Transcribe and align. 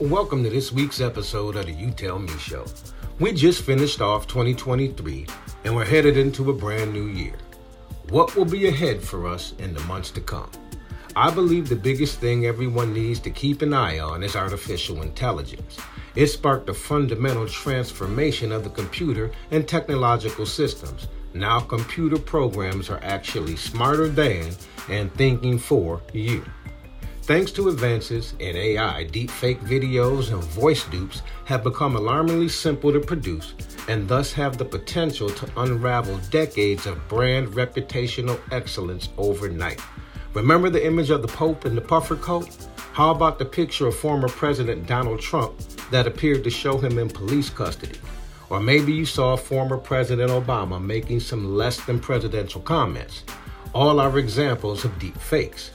Welcome 0.00 0.42
to 0.44 0.48
this 0.48 0.72
week's 0.72 1.02
episode 1.02 1.56
of 1.56 1.66
the 1.66 1.72
You 1.72 1.90
Tell 1.90 2.18
Me 2.18 2.32
Show. 2.38 2.64
We 3.18 3.34
just 3.34 3.62
finished 3.62 4.00
off 4.00 4.26
2023 4.26 5.26
and 5.64 5.76
we're 5.76 5.84
headed 5.84 6.16
into 6.16 6.48
a 6.48 6.54
brand 6.54 6.94
new 6.94 7.08
year. 7.08 7.34
What 8.08 8.34
will 8.34 8.46
be 8.46 8.66
ahead 8.66 9.02
for 9.02 9.26
us 9.26 9.52
in 9.58 9.74
the 9.74 9.80
months 9.80 10.10
to 10.12 10.22
come? 10.22 10.50
I 11.14 11.30
believe 11.30 11.68
the 11.68 11.76
biggest 11.76 12.18
thing 12.18 12.46
everyone 12.46 12.94
needs 12.94 13.20
to 13.20 13.30
keep 13.30 13.60
an 13.60 13.74
eye 13.74 13.98
on 13.98 14.22
is 14.22 14.36
artificial 14.36 15.02
intelligence. 15.02 15.78
It 16.14 16.28
sparked 16.28 16.70
a 16.70 16.74
fundamental 16.74 17.46
transformation 17.46 18.52
of 18.52 18.64
the 18.64 18.70
computer 18.70 19.30
and 19.50 19.68
technological 19.68 20.46
systems. 20.46 21.08
Now, 21.34 21.60
computer 21.60 22.18
programs 22.18 22.88
are 22.88 23.00
actually 23.02 23.56
smarter 23.56 24.08
than 24.08 24.50
and 24.88 25.12
thinking 25.12 25.58
for 25.58 26.00
you. 26.14 26.42
Thanks 27.30 27.52
to 27.52 27.68
advances 27.68 28.34
in 28.40 28.56
AI, 28.56 29.04
deepfake 29.04 29.60
videos 29.60 30.32
and 30.32 30.42
voice 30.42 30.84
dupes 30.86 31.22
have 31.44 31.62
become 31.62 31.94
alarmingly 31.94 32.48
simple 32.48 32.92
to 32.92 32.98
produce 32.98 33.54
and 33.86 34.08
thus 34.08 34.32
have 34.32 34.58
the 34.58 34.64
potential 34.64 35.30
to 35.30 35.48
unravel 35.58 36.18
decades 36.30 36.86
of 36.86 37.06
brand 37.06 37.46
reputational 37.50 38.40
excellence 38.50 39.10
overnight. 39.16 39.80
Remember 40.34 40.70
the 40.70 40.84
image 40.84 41.10
of 41.10 41.22
the 41.22 41.28
Pope 41.28 41.66
in 41.66 41.76
the 41.76 41.80
puffer 41.80 42.16
coat? 42.16 42.48
How 42.94 43.12
about 43.12 43.38
the 43.38 43.44
picture 43.44 43.86
of 43.86 43.94
former 43.94 44.26
President 44.26 44.88
Donald 44.88 45.20
Trump 45.20 45.56
that 45.92 46.08
appeared 46.08 46.42
to 46.42 46.50
show 46.50 46.78
him 46.78 46.98
in 46.98 47.08
police 47.08 47.48
custody? 47.48 48.00
Or 48.48 48.58
maybe 48.58 48.92
you 48.92 49.06
saw 49.06 49.36
former 49.36 49.76
President 49.76 50.32
Obama 50.32 50.82
making 50.82 51.20
some 51.20 51.54
less 51.54 51.80
than 51.84 52.00
presidential 52.00 52.60
comments. 52.60 53.22
All 53.72 54.00
are 54.00 54.18
examples 54.18 54.84
of 54.84 54.98
deep 54.98 55.16
fakes. 55.16 55.70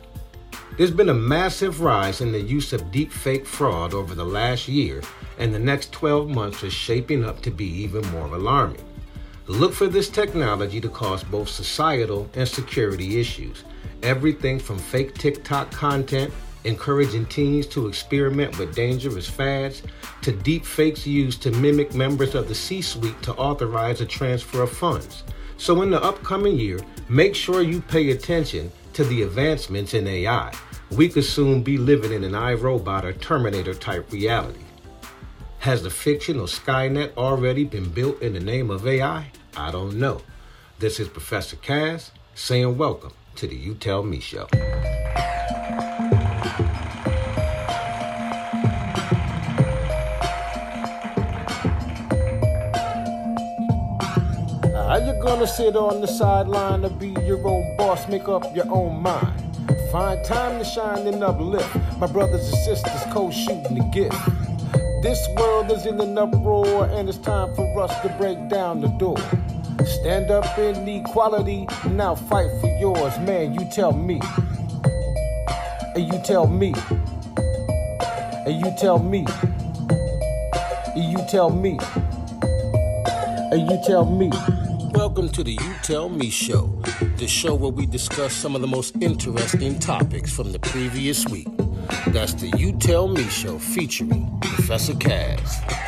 There's 0.77 0.91
been 0.91 1.09
a 1.09 1.13
massive 1.13 1.81
rise 1.81 2.21
in 2.21 2.31
the 2.31 2.41
use 2.41 2.73
of 2.73 2.91
deep 2.91 3.11
fake 3.11 3.45
fraud 3.45 3.93
over 3.93 4.13
the 4.13 4.25
last 4.25 4.67
year, 4.67 5.01
and 5.37 5.53
the 5.53 5.59
next 5.59 5.91
12 5.91 6.29
months 6.29 6.63
is 6.63 6.73
shaping 6.73 7.23
up 7.23 7.41
to 7.41 7.51
be 7.51 7.65
even 7.65 8.05
more 8.11 8.27
alarming. 8.27 8.83
Look 9.47 9.73
for 9.73 9.87
this 9.87 10.09
technology 10.09 10.81
to 10.81 10.89
cause 10.89 11.23
both 11.23 11.49
societal 11.49 12.29
and 12.33 12.47
security 12.47 13.19
issues. 13.19 13.63
Everything 14.03 14.59
from 14.59 14.77
fake 14.77 15.13
TikTok 15.13 15.71
content 15.71 16.33
encouraging 16.65 17.25
teens 17.27 17.67
to 17.67 17.87
experiment 17.87 18.57
with 18.57 18.75
dangerous 18.75 19.29
fads, 19.29 19.83
to 20.21 20.31
deep 20.31 20.65
fakes 20.65 21.07
used 21.07 21.41
to 21.43 21.51
mimic 21.51 21.93
members 21.93 22.35
of 22.35 22.47
the 22.47 22.55
C 22.55 22.81
suite 22.81 23.21
to 23.21 23.33
authorize 23.35 24.01
a 24.01 24.05
transfer 24.05 24.63
of 24.63 24.71
funds. 24.71 25.23
So, 25.57 25.83
in 25.83 25.91
the 25.91 26.03
upcoming 26.03 26.57
year, 26.57 26.79
make 27.07 27.35
sure 27.35 27.61
you 27.61 27.81
pay 27.81 28.11
attention 28.11 28.71
to 28.95 29.03
the 29.03 29.23
advancements 29.23 29.93
in 29.93 30.07
AI. 30.07 30.53
We 30.89 31.09
could 31.09 31.25
soon 31.25 31.63
be 31.63 31.77
living 31.77 32.13
in 32.13 32.23
an 32.23 32.31
iRobot 32.31 33.03
or 33.03 33.11
Terminator 33.11 33.73
type 33.73 34.09
reality. 34.09 34.61
Has 35.59 35.83
the 35.83 35.89
fictional 35.89 36.45
Skynet 36.45 37.13
already 37.17 37.65
been 37.65 37.89
built 37.89 38.21
in 38.21 38.31
the 38.31 38.39
name 38.39 38.71
of 38.71 38.87
AI? 38.87 39.31
I 39.57 39.71
don't 39.71 39.99
know. 39.99 40.21
This 40.79 41.01
is 41.01 41.09
Professor 41.09 41.57
Kaz 41.57 42.11
saying 42.35 42.77
welcome 42.77 43.11
to 43.35 43.47
the 43.47 43.55
You 43.55 43.75
Tell 43.75 44.01
Me 44.01 44.21
Show. 44.21 44.47
How 54.95 55.05
you 55.05 55.21
gonna 55.21 55.45
sit 55.45 55.75
on 55.75 55.99
the 55.99 56.07
sideline 56.07 56.83
to 56.83 56.89
be 56.89 57.09
your 57.25 57.45
own 57.45 57.75
boss, 57.75 58.07
make 58.07 58.29
up 58.29 58.55
your 58.55 58.71
own 58.71 59.01
mind? 59.01 59.57
Find 59.91 60.23
time 60.23 60.57
to 60.57 60.63
shine 60.63 61.05
and 61.05 61.21
uplift. 61.21 61.69
My 61.97 62.07
brothers 62.07 62.47
and 62.47 62.57
sisters 62.59 63.03
co-shooting 63.11 63.75
the 63.75 63.83
gift. 63.91 64.15
This 65.03 65.27
world 65.35 65.69
is 65.69 65.85
in 65.85 65.99
an 65.99 66.17
uproar, 66.17 66.85
and 66.93 67.09
it's 67.09 67.17
time 67.17 67.53
for 67.55 67.81
us 67.81 67.91
to 68.03 68.09
break 68.17 68.47
down 68.47 68.79
the 68.79 68.87
door. 68.87 69.17
Stand 69.85 70.31
up 70.31 70.57
in 70.57 70.87
equality, 70.87 71.67
now 71.89 72.15
fight 72.15 72.49
for 72.61 72.69
yours, 72.79 73.19
man. 73.19 73.53
You 73.53 73.67
tell 73.69 73.91
me, 73.91 74.21
and 75.93 76.07
you 76.07 76.21
tell 76.23 76.47
me, 76.47 76.73
and 78.47 78.65
you 78.65 78.73
tell 78.79 78.99
me, 78.99 79.25
and 80.95 81.11
you 81.11 81.19
tell 81.27 81.49
me, 81.49 81.77
and 83.51 83.69
you 83.69 83.77
tell 83.85 84.05
me. 84.05 84.31
Welcome 85.15 85.31
to 85.35 85.43
the 85.45 85.53
You 85.53 85.73
Tell 85.81 86.09
Me 86.09 86.29
Show, 86.29 86.65
the 87.15 87.25
show 87.25 87.55
where 87.55 87.71
we 87.71 87.85
discuss 87.85 88.33
some 88.33 88.53
of 88.53 88.59
the 88.59 88.67
most 88.67 88.97
interesting 88.99 89.79
topics 89.79 90.29
from 90.35 90.51
the 90.51 90.59
previous 90.59 91.25
week. 91.27 91.47
That's 92.07 92.33
the 92.33 92.49
You 92.57 92.73
Tell 92.73 93.07
Me 93.07 93.23
Show 93.29 93.57
featuring 93.57 94.37
Professor 94.41 94.91
Kaz. 94.91 95.84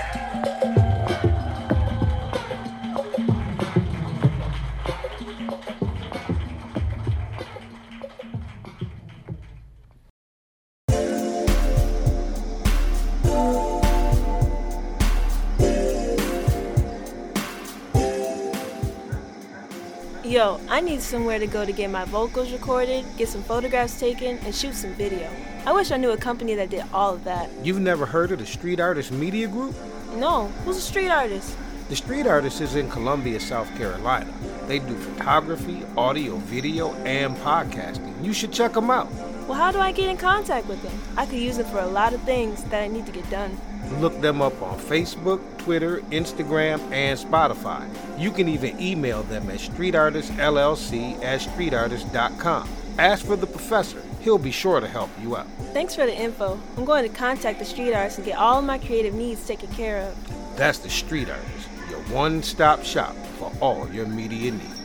Yo, 20.47 20.61
I 20.69 20.79
need 20.79 21.01
somewhere 21.01 21.39
to 21.39 21.45
go 21.45 21.65
to 21.65 21.73
get 21.73 21.89
my 21.91 22.05
vocals 22.05 22.53
recorded, 22.53 23.03
get 23.17 23.27
some 23.27 23.43
photographs 23.43 23.99
taken, 23.99 24.37
and 24.45 24.55
shoot 24.55 24.75
some 24.75 24.93
video. 24.93 25.29
I 25.65 25.73
wish 25.73 25.91
I 25.91 25.97
knew 25.97 26.11
a 26.11 26.17
company 26.17 26.55
that 26.55 26.69
did 26.69 26.85
all 26.93 27.15
of 27.15 27.25
that. 27.25 27.49
You've 27.63 27.81
never 27.81 28.05
heard 28.05 28.31
of 28.31 28.39
the 28.39 28.45
Street 28.45 28.79
Artist 28.79 29.11
Media 29.11 29.49
Group? 29.49 29.75
No, 30.15 30.47
who's 30.63 30.77
a 30.77 30.81
street 30.81 31.09
artist? 31.09 31.57
The 31.89 31.97
Street 31.97 32.27
Artist 32.27 32.61
is 32.61 32.77
in 32.77 32.89
Columbia, 32.89 33.41
South 33.41 33.67
Carolina. 33.75 34.33
They 34.67 34.79
do 34.79 34.95
photography, 34.95 35.83
audio, 35.97 36.37
video, 36.37 36.93
and 37.03 37.35
podcasting. 37.39 38.23
You 38.23 38.31
should 38.31 38.53
check 38.53 38.71
them 38.71 38.89
out. 38.89 39.11
Well, 39.49 39.55
how 39.57 39.73
do 39.73 39.79
I 39.79 39.91
get 39.91 40.07
in 40.07 40.15
contact 40.15 40.67
with 40.67 40.81
them? 40.81 40.97
I 41.17 41.25
could 41.25 41.39
use 41.39 41.57
them 41.57 41.65
for 41.65 41.79
a 41.79 41.87
lot 41.87 42.13
of 42.13 42.21
things 42.21 42.63
that 42.65 42.81
I 42.81 42.87
need 42.87 43.05
to 43.05 43.11
get 43.11 43.29
done. 43.29 43.57
Look 43.99 44.19
them 44.21 44.41
up 44.41 44.61
on 44.61 44.79
Facebook, 44.79 45.41
Twitter, 45.57 45.99
Instagram, 46.11 46.79
and 46.91 47.17
Spotify. 47.17 47.87
You 48.19 48.31
can 48.31 48.47
even 48.47 48.79
email 48.79 49.23
them 49.23 49.49
at 49.49 49.59
streetartistllc 49.59 51.23
at 51.23 51.41
streetartist.com. 51.41 52.69
Ask 52.99 53.25
for 53.25 53.35
the 53.35 53.47
professor. 53.47 54.01
He'll 54.21 54.37
be 54.37 54.51
sure 54.51 54.79
to 54.79 54.87
help 54.87 55.09
you 55.21 55.37
out. 55.37 55.47
Thanks 55.73 55.95
for 55.95 56.05
the 56.05 56.15
info. 56.15 56.59
I'm 56.75 56.85
going 56.85 57.09
to 57.09 57.15
contact 57.15 57.59
the 57.59 57.65
street 57.65 57.93
artist 57.93 58.17
and 58.17 58.25
get 58.25 58.37
all 58.37 58.59
of 58.59 58.65
my 58.65 58.77
creative 58.77 59.13
needs 59.13 59.45
taken 59.45 59.69
care 59.69 59.99
of. 59.99 60.57
That's 60.57 60.79
the 60.79 60.89
Street 60.89 61.29
Artist, 61.29 61.69
your 61.89 61.99
one 62.13 62.41
stop 62.41 62.83
shop 62.83 63.15
for 63.37 63.51
all 63.61 63.87
your 63.89 64.07
media 64.07 64.51
needs. 64.51 64.76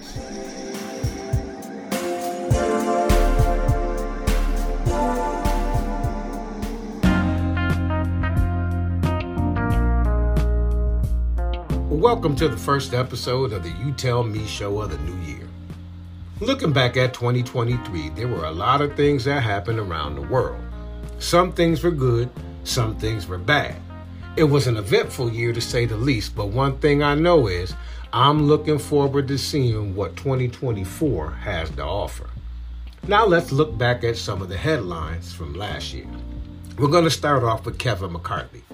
Welcome 12.02 12.34
to 12.34 12.48
the 12.48 12.56
first 12.56 12.94
episode 12.94 13.52
of 13.52 13.62
the 13.62 13.70
You 13.70 13.92
Tell 13.92 14.24
Me 14.24 14.44
show 14.44 14.80
of 14.80 14.90
the 14.90 14.98
new 15.08 15.16
year. 15.24 15.48
Looking 16.40 16.72
back 16.72 16.96
at 16.96 17.14
2023, 17.14 18.08
there 18.08 18.26
were 18.26 18.44
a 18.44 18.50
lot 18.50 18.80
of 18.80 18.96
things 18.96 19.24
that 19.24 19.40
happened 19.40 19.78
around 19.78 20.16
the 20.16 20.22
world. 20.22 20.60
Some 21.20 21.52
things 21.52 21.84
were 21.84 21.92
good, 21.92 22.28
some 22.64 22.96
things 22.96 23.28
were 23.28 23.38
bad. 23.38 23.76
It 24.36 24.42
was 24.42 24.66
an 24.66 24.78
eventful 24.78 25.30
year 25.30 25.52
to 25.52 25.60
say 25.60 25.86
the 25.86 25.96
least, 25.96 26.34
but 26.34 26.48
one 26.48 26.76
thing 26.78 27.04
I 27.04 27.14
know 27.14 27.46
is 27.46 27.72
I'm 28.12 28.48
looking 28.48 28.80
forward 28.80 29.28
to 29.28 29.38
seeing 29.38 29.94
what 29.94 30.16
2024 30.16 31.30
has 31.30 31.70
to 31.70 31.84
offer. 31.84 32.30
Now 33.06 33.26
let's 33.26 33.52
look 33.52 33.78
back 33.78 34.02
at 34.02 34.16
some 34.16 34.42
of 34.42 34.48
the 34.48 34.58
headlines 34.58 35.32
from 35.32 35.54
last 35.54 35.94
year. 35.94 36.08
We're 36.78 36.88
going 36.88 37.04
to 37.04 37.10
start 37.10 37.44
off 37.44 37.64
with 37.64 37.78
Kevin 37.78 38.10
McCarthy. 38.10 38.64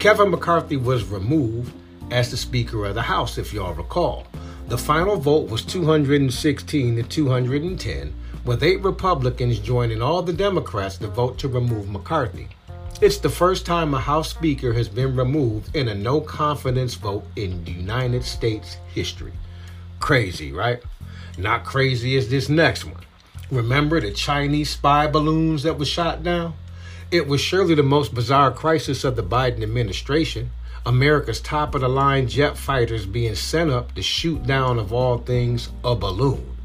Kevin 0.00 0.30
McCarthy 0.32 0.76
was 0.76 1.04
removed 1.04 1.72
as 2.10 2.30
the 2.30 2.36
Speaker 2.36 2.86
of 2.86 2.94
the 2.94 3.02
House, 3.02 3.38
if 3.38 3.52
y'all 3.52 3.74
recall. 3.74 4.26
The 4.68 4.78
final 4.78 5.16
vote 5.16 5.48
was 5.48 5.62
216 5.62 6.96
to 6.96 7.02
210, 7.02 8.14
with 8.44 8.62
eight 8.62 8.82
Republicans 8.82 9.58
joining 9.58 10.02
all 10.02 10.22
the 10.22 10.32
Democrats 10.32 10.98
to 10.98 11.08
vote 11.08 11.38
to 11.38 11.48
remove 11.48 11.88
McCarthy. 11.88 12.48
It's 13.00 13.18
the 13.18 13.28
first 13.28 13.66
time 13.66 13.92
a 13.92 14.00
House 14.00 14.30
Speaker 14.30 14.72
has 14.72 14.88
been 14.88 15.16
removed 15.16 15.76
in 15.76 15.88
a 15.88 15.94
no 15.94 16.20
confidence 16.20 16.94
vote 16.94 17.24
in 17.36 17.66
United 17.66 18.24
States 18.24 18.78
history. 18.94 19.32
Crazy, 20.00 20.50
right? 20.50 20.82
Not 21.36 21.64
crazy 21.64 22.16
as 22.16 22.30
this 22.30 22.48
next 22.48 22.84
one. 22.84 23.04
Remember 23.50 24.00
the 24.00 24.12
Chinese 24.12 24.70
spy 24.70 25.06
balloons 25.06 25.62
that 25.62 25.78
were 25.78 25.84
shot 25.84 26.22
down? 26.22 26.54
It 27.10 27.28
was 27.28 27.40
surely 27.40 27.74
the 27.74 27.82
most 27.82 28.14
bizarre 28.14 28.50
crisis 28.50 29.04
of 29.04 29.14
the 29.14 29.22
Biden 29.22 29.62
administration. 29.62 30.50
America's 30.86 31.40
top 31.40 31.74
of 31.74 31.82
the 31.82 31.88
line 31.88 32.28
jet 32.28 32.56
fighters 32.56 33.04
being 33.04 33.34
sent 33.34 33.70
up 33.70 33.94
to 33.94 34.02
shoot 34.02 34.42
down, 34.46 34.78
of 34.78 34.92
all 34.92 35.18
things, 35.18 35.68
a 35.84 35.94
balloon. 35.94 36.56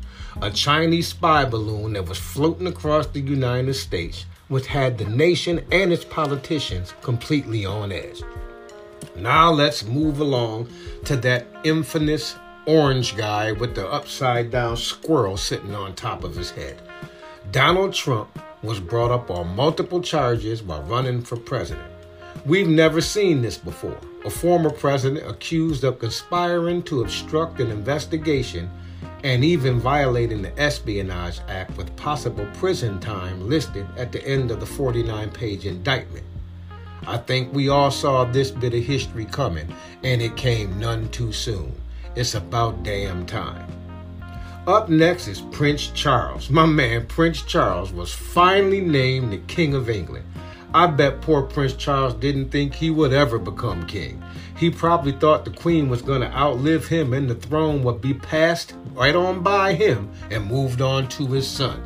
A 0.42 0.50
Chinese 0.50 1.10
spy 1.10 1.44
balloon 1.44 1.94
that 1.94 2.08
was 2.08 2.18
floating 2.18 2.68
across 2.68 3.08
the 3.08 3.20
United 3.20 3.74
States 3.74 4.26
which 4.52 4.68
had 4.68 4.98
the 4.98 5.06
nation 5.06 5.66
and 5.72 5.94
its 5.94 6.04
politicians 6.04 6.94
completely 7.02 7.66
on 7.66 7.90
edge. 7.90 8.22
Now 9.16 9.50
let's 9.50 9.86
move 9.86 10.20
along 10.20 10.68
to 11.06 11.16
that 11.18 11.48
infamous 11.64 12.36
orange 12.66 13.16
guy 13.16 13.54
with 13.54 13.76
the 13.76 13.88
upside 13.88 14.52
down 14.52 14.76
squirrel 14.76 15.38
sitting 15.38 15.74
on 15.74 15.96
top 15.96 16.26
of 16.26 16.36
his 16.36 16.52
head. 16.52 16.82
Donald 17.52 17.94
Trump 17.94 18.38
was 18.62 18.82
brought 18.82 19.10
up 19.10 19.32
on 19.32 19.56
multiple 19.56 20.02
charges 20.02 20.62
while 20.62 20.84
running 20.84 21.22
for 21.22 21.38
president. 21.38 21.90
We've 22.46 22.68
never 22.68 23.00
seen 23.00 23.42
this 23.42 23.58
before. 23.58 24.00
A 24.24 24.30
former 24.30 24.70
president 24.70 25.28
accused 25.28 25.84
of 25.84 25.98
conspiring 25.98 26.84
to 26.84 27.02
obstruct 27.02 27.60
an 27.60 27.72
investigation 27.72 28.70
and 29.24 29.44
even 29.44 29.80
violating 29.80 30.44
the 30.44 30.58
Espionage 30.60 31.40
Act 31.48 31.76
with 31.76 31.96
possible 31.96 32.48
prison 32.54 33.00
time 33.00 33.50
listed 33.50 33.88
at 33.98 34.12
the 34.12 34.24
end 34.28 34.52
of 34.52 34.60
the 34.60 34.66
49 34.66 35.32
page 35.32 35.66
indictment. 35.66 36.26
I 37.08 37.18
think 37.18 37.52
we 37.52 37.70
all 37.70 37.90
saw 37.90 38.26
this 38.26 38.52
bit 38.52 38.76
of 38.76 38.84
history 38.84 39.26
coming, 39.26 39.74
and 40.04 40.22
it 40.22 40.38
came 40.38 40.80
none 40.80 41.10
too 41.10 41.34
soon. 41.34 41.74
It's 42.16 42.36
about 42.36 42.84
damn 42.84 43.26
time. 43.26 43.66
Up 44.68 44.88
next 44.88 45.28
is 45.28 45.42
Prince 45.42 45.88
Charles. 45.88 46.52
My 46.52 46.68
man, 46.68 47.08
Prince 47.08 47.42
Charles, 47.42 47.92
was 47.92 48.14
finally 48.14 48.82
named 48.82 49.34
the 49.34 49.40
King 49.40 49.74
of 49.74 49.90
England. 49.90 50.26
I 50.74 50.88
bet 50.88 51.22
poor 51.22 51.42
Prince 51.42 51.74
Charles 51.74 52.14
didn't 52.14 52.50
think 52.50 52.74
he 52.74 52.90
would 52.90 53.12
ever 53.12 53.38
become 53.38 53.86
king. 53.88 54.24
He 54.58 54.70
probably 54.70 55.12
thought 55.12 55.44
the 55.44 55.52
queen 55.52 55.90
was 55.90 56.02
going 56.02 56.22
to 56.22 56.34
outlive 56.34 56.88
him 56.88 57.14
and 57.14 57.30
the 57.30 57.36
throne 57.36 57.84
would 57.84 58.00
be 58.00 58.14
passed 58.14 58.76
right 58.94 59.16
on 59.16 59.42
by 59.42 59.74
him 59.74 60.10
and 60.30 60.46
moved 60.46 60.82
on 60.82 61.10
to 61.10 61.28
his 61.28 61.48
son. 61.48 61.84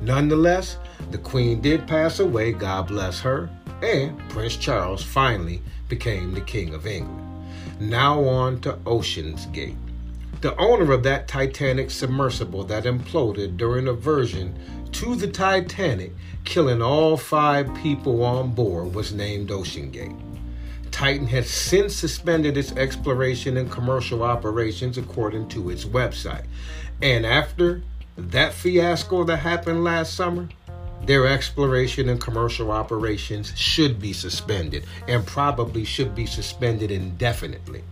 Nonetheless, 0.00 0.78
the 1.12 1.18
queen 1.18 1.60
did 1.60 1.86
pass 1.86 2.18
away, 2.18 2.52
God 2.52 2.88
bless 2.88 3.20
her, 3.20 3.48
and 3.82 4.18
Prince 4.30 4.56
Charles 4.56 5.04
finally 5.04 5.62
became 5.88 6.32
the 6.32 6.40
King 6.40 6.74
of 6.74 6.86
England. 6.86 7.46
Now 7.78 8.24
on 8.24 8.60
to 8.62 8.78
Ocean's 8.86 9.46
Gate. 9.46 9.76
The 10.40 10.56
owner 10.56 10.90
of 10.90 11.04
that 11.04 11.28
Titanic 11.28 11.90
submersible 11.90 12.64
that 12.64 12.84
imploded 12.84 13.56
during 13.56 13.86
a 13.86 13.92
version 13.92 14.58
to 15.02 15.16
the 15.16 15.26
Titanic, 15.26 16.12
killing 16.44 16.80
all 16.80 17.16
five 17.16 17.74
people 17.74 18.22
on 18.22 18.52
board, 18.52 18.94
was 18.94 19.12
named 19.12 19.48
OceanGate. 19.48 20.16
Titan 20.92 21.26
has 21.26 21.50
since 21.50 21.92
suspended 21.92 22.56
its 22.56 22.70
exploration 22.76 23.56
and 23.56 23.68
commercial 23.68 24.22
operations 24.22 24.98
according 24.98 25.48
to 25.48 25.70
its 25.70 25.84
website. 25.84 26.44
And 27.02 27.26
after 27.26 27.82
that 28.16 28.52
fiasco 28.52 29.24
that 29.24 29.38
happened 29.38 29.82
last 29.82 30.14
summer, 30.14 30.48
their 31.04 31.26
exploration 31.26 32.08
and 32.08 32.20
commercial 32.20 32.70
operations 32.70 33.52
should 33.58 33.98
be 33.98 34.12
suspended 34.12 34.84
and 35.08 35.26
probably 35.26 35.84
should 35.84 36.14
be 36.14 36.26
suspended 36.26 36.92
indefinitely. 36.92 37.82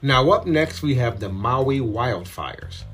Now, 0.00 0.30
up 0.30 0.46
next, 0.46 0.80
we 0.80 0.94
have 0.94 1.18
the 1.18 1.28
Maui 1.28 1.80
wildfires. 1.80 2.84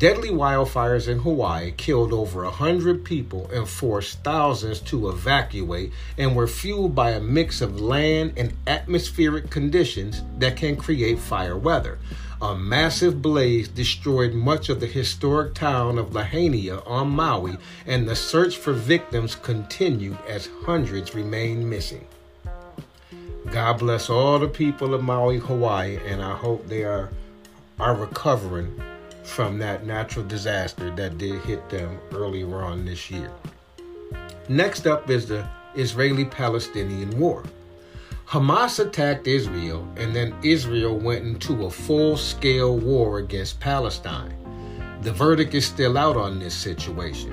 Deadly 0.00 0.30
wildfires 0.30 1.08
in 1.08 1.18
Hawaii 1.18 1.72
killed 1.72 2.10
over 2.14 2.44
100 2.44 3.04
people 3.04 3.50
and 3.52 3.68
forced 3.68 4.24
thousands 4.24 4.80
to 4.80 5.10
evacuate 5.10 5.92
and 6.16 6.34
were 6.34 6.46
fueled 6.46 6.94
by 6.94 7.10
a 7.10 7.20
mix 7.20 7.60
of 7.60 7.82
land 7.82 8.32
and 8.38 8.54
atmospheric 8.66 9.50
conditions 9.50 10.22
that 10.38 10.56
can 10.56 10.74
create 10.74 11.18
fire 11.18 11.58
weather. 11.58 11.98
A 12.40 12.54
massive 12.56 13.20
blaze 13.20 13.68
destroyed 13.68 14.32
much 14.32 14.70
of 14.70 14.80
the 14.80 14.86
historic 14.86 15.52
town 15.52 15.98
of 15.98 16.14
Lahaina 16.14 16.80
on 16.86 17.10
Maui, 17.10 17.58
and 17.86 18.08
the 18.08 18.16
search 18.16 18.56
for 18.56 18.72
victims 18.72 19.34
continued 19.34 20.16
as 20.26 20.48
hundreds 20.64 21.14
remain 21.14 21.68
missing. 21.68 22.06
God 23.50 23.80
bless 23.80 24.08
all 24.08 24.38
the 24.38 24.48
people 24.48 24.94
of 24.94 25.02
Maui, 25.02 25.40
Hawaii, 25.40 25.98
and 26.06 26.22
I 26.22 26.32
hope 26.32 26.68
they 26.68 26.84
are, 26.84 27.10
are 27.78 27.94
recovering 27.94 28.80
from 29.22 29.58
that 29.58 29.86
natural 29.86 30.24
disaster 30.26 30.90
that 30.96 31.18
did 31.18 31.40
hit 31.42 31.68
them 31.68 31.98
earlier 32.12 32.62
on 32.62 32.84
this 32.84 33.10
year. 33.10 33.30
Next 34.48 34.86
up 34.86 35.08
is 35.10 35.26
the 35.26 35.46
Israeli 35.74 36.24
Palestinian 36.24 37.18
War. 37.18 37.44
Hamas 38.26 38.78
attacked 38.78 39.26
Israel, 39.26 39.88
and 39.96 40.14
then 40.14 40.34
Israel 40.42 40.96
went 40.96 41.24
into 41.24 41.64
a 41.66 41.70
full 41.70 42.16
scale 42.16 42.76
war 42.78 43.18
against 43.18 43.60
Palestine. 43.60 44.36
The 45.02 45.12
verdict 45.12 45.54
is 45.54 45.66
still 45.66 45.96
out 45.96 46.16
on 46.16 46.38
this 46.38 46.54
situation. 46.54 47.32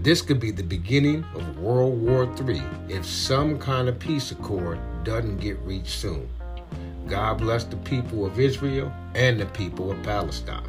This 0.00 0.22
could 0.22 0.38
be 0.38 0.50
the 0.50 0.62
beginning 0.62 1.24
of 1.34 1.58
World 1.58 2.00
War 2.00 2.24
III 2.24 2.62
if 2.88 3.04
some 3.04 3.58
kind 3.58 3.88
of 3.88 3.98
peace 3.98 4.32
accord 4.32 4.78
doesn't 5.02 5.40
get 5.40 5.58
reached 5.60 5.88
soon. 5.98 6.28
God 7.06 7.38
bless 7.38 7.64
the 7.64 7.76
people 7.76 8.24
of 8.24 8.38
Israel 8.38 8.92
and 9.14 9.40
the 9.40 9.46
people 9.46 9.90
of 9.90 10.02
Palestine. 10.02 10.68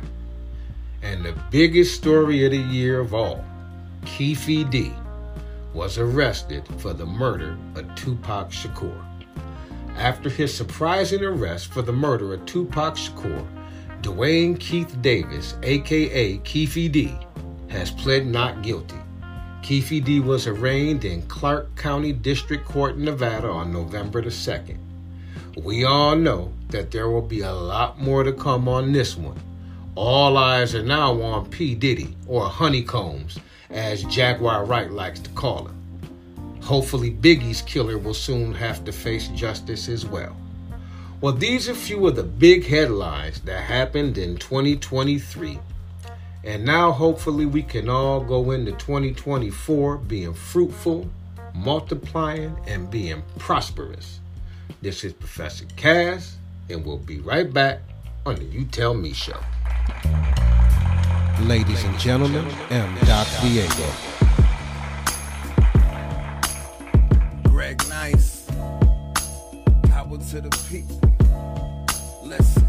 And 1.02 1.24
the 1.24 1.38
biggest 1.52 1.96
story 1.96 2.46
of 2.46 2.52
the 2.52 2.58
year 2.58 3.00
of 3.00 3.14
all, 3.14 3.44
Keffe 4.02 4.70
D 4.70 4.92
was 5.74 5.98
arrested 5.98 6.68
for 6.78 6.94
the 6.94 7.06
murder 7.06 7.58
of 7.76 7.94
Tupac 7.96 8.50
Shakur 8.52 9.04
after 9.98 10.30
his 10.30 10.54
surprising 10.54 11.24
arrest 11.24 11.68
for 11.68 11.82
the 11.82 11.94
murder 11.94 12.34
of 12.34 12.46
Tupac 12.46 12.96
Shakur, 12.96 13.46
Duane 14.02 14.56
Keith 14.58 15.02
Davis, 15.02 15.56
aka 15.64 16.38
Keffe 16.40 16.92
D, 16.92 17.18
has 17.70 17.92
pled 17.92 18.26
not 18.26 18.62
guilty. 18.62 18.98
Keffe 19.62 20.04
D 20.04 20.20
was 20.20 20.48
arraigned 20.48 21.06
in 21.06 21.22
Clark 21.24 21.76
County 21.76 22.14
District 22.14 22.66
Court 22.66 22.96
in 22.96 23.06
Nevada 23.06 23.48
on 23.48 23.74
November 23.74 24.22
the 24.22 24.30
2nd. 24.30 24.78
We 25.58 25.86
all 25.86 26.16
know 26.16 26.52
that 26.70 26.92
there 26.92 27.10
will 27.10 27.22
be 27.22 27.42
a 27.42 27.54
lot 27.54 28.00
more 28.00 28.24
to 28.24 28.34
come 28.34 28.68
on 28.68 28.92
this 28.92 29.16
one. 29.16 29.40
All 29.96 30.36
eyes 30.36 30.76
are 30.76 30.84
now 30.84 31.22
on 31.22 31.50
P. 31.50 31.74
Diddy, 31.74 32.18
or 32.28 32.50
Honeycombs, 32.50 33.40
as 33.70 34.04
Jaguar 34.04 34.66
Wright 34.66 34.92
likes 34.92 35.22
to 35.22 35.30
call 35.30 35.68
him. 35.68 36.60
Hopefully, 36.62 37.12
Biggie's 37.12 37.62
killer 37.62 37.98
will 37.98 38.14
soon 38.14 38.54
have 38.54 38.84
to 38.84 38.92
face 38.92 39.30
justice 39.30 39.88
as 39.88 40.06
well. 40.06 40.36
Well, 41.22 41.32
these 41.32 41.70
are 41.70 41.72
a 41.72 41.76
few 41.76 42.06
of 42.08 42.18
the 42.18 42.24
big 42.24 42.66
headlines 42.66 43.40
that 43.42 43.62
happened 43.62 44.18
in 44.18 44.36
2023. 44.36 45.60
And 46.44 46.66
now, 46.66 46.92
hopefully, 46.92 47.46
we 47.46 47.64
can 47.64 47.88
all 47.88 48.20
go 48.20 48.52
into 48.52 48.74
2024 48.74 49.98
being 50.00 50.34
fruitful, 50.34 51.10
multiplying, 51.54 52.58
and 52.68 52.92
being 52.92 53.24
prosperous. 53.40 54.20
This 54.82 55.06
is 55.06 55.14
Professor 55.14 55.66
Cass, 55.78 56.36
and 56.70 56.86
we'll 56.86 56.98
be 56.98 57.22
right 57.22 57.52
back 57.52 57.80
on 58.26 58.36
the 58.36 58.44
You 58.44 58.66
Tell 58.66 58.94
Me 58.94 59.14
show. 59.14 59.40
Ladies 61.42 61.84
and 61.84 62.00
gentlemen, 62.00 62.46
I'm 62.70 62.96
Doc 63.06 63.28
Diego. 63.42 64.16
nice. 68.12 68.46
Power 69.90 70.18
to 70.18 70.42
the 70.42 70.52
people. 70.70 71.00
Listen. 72.24 72.68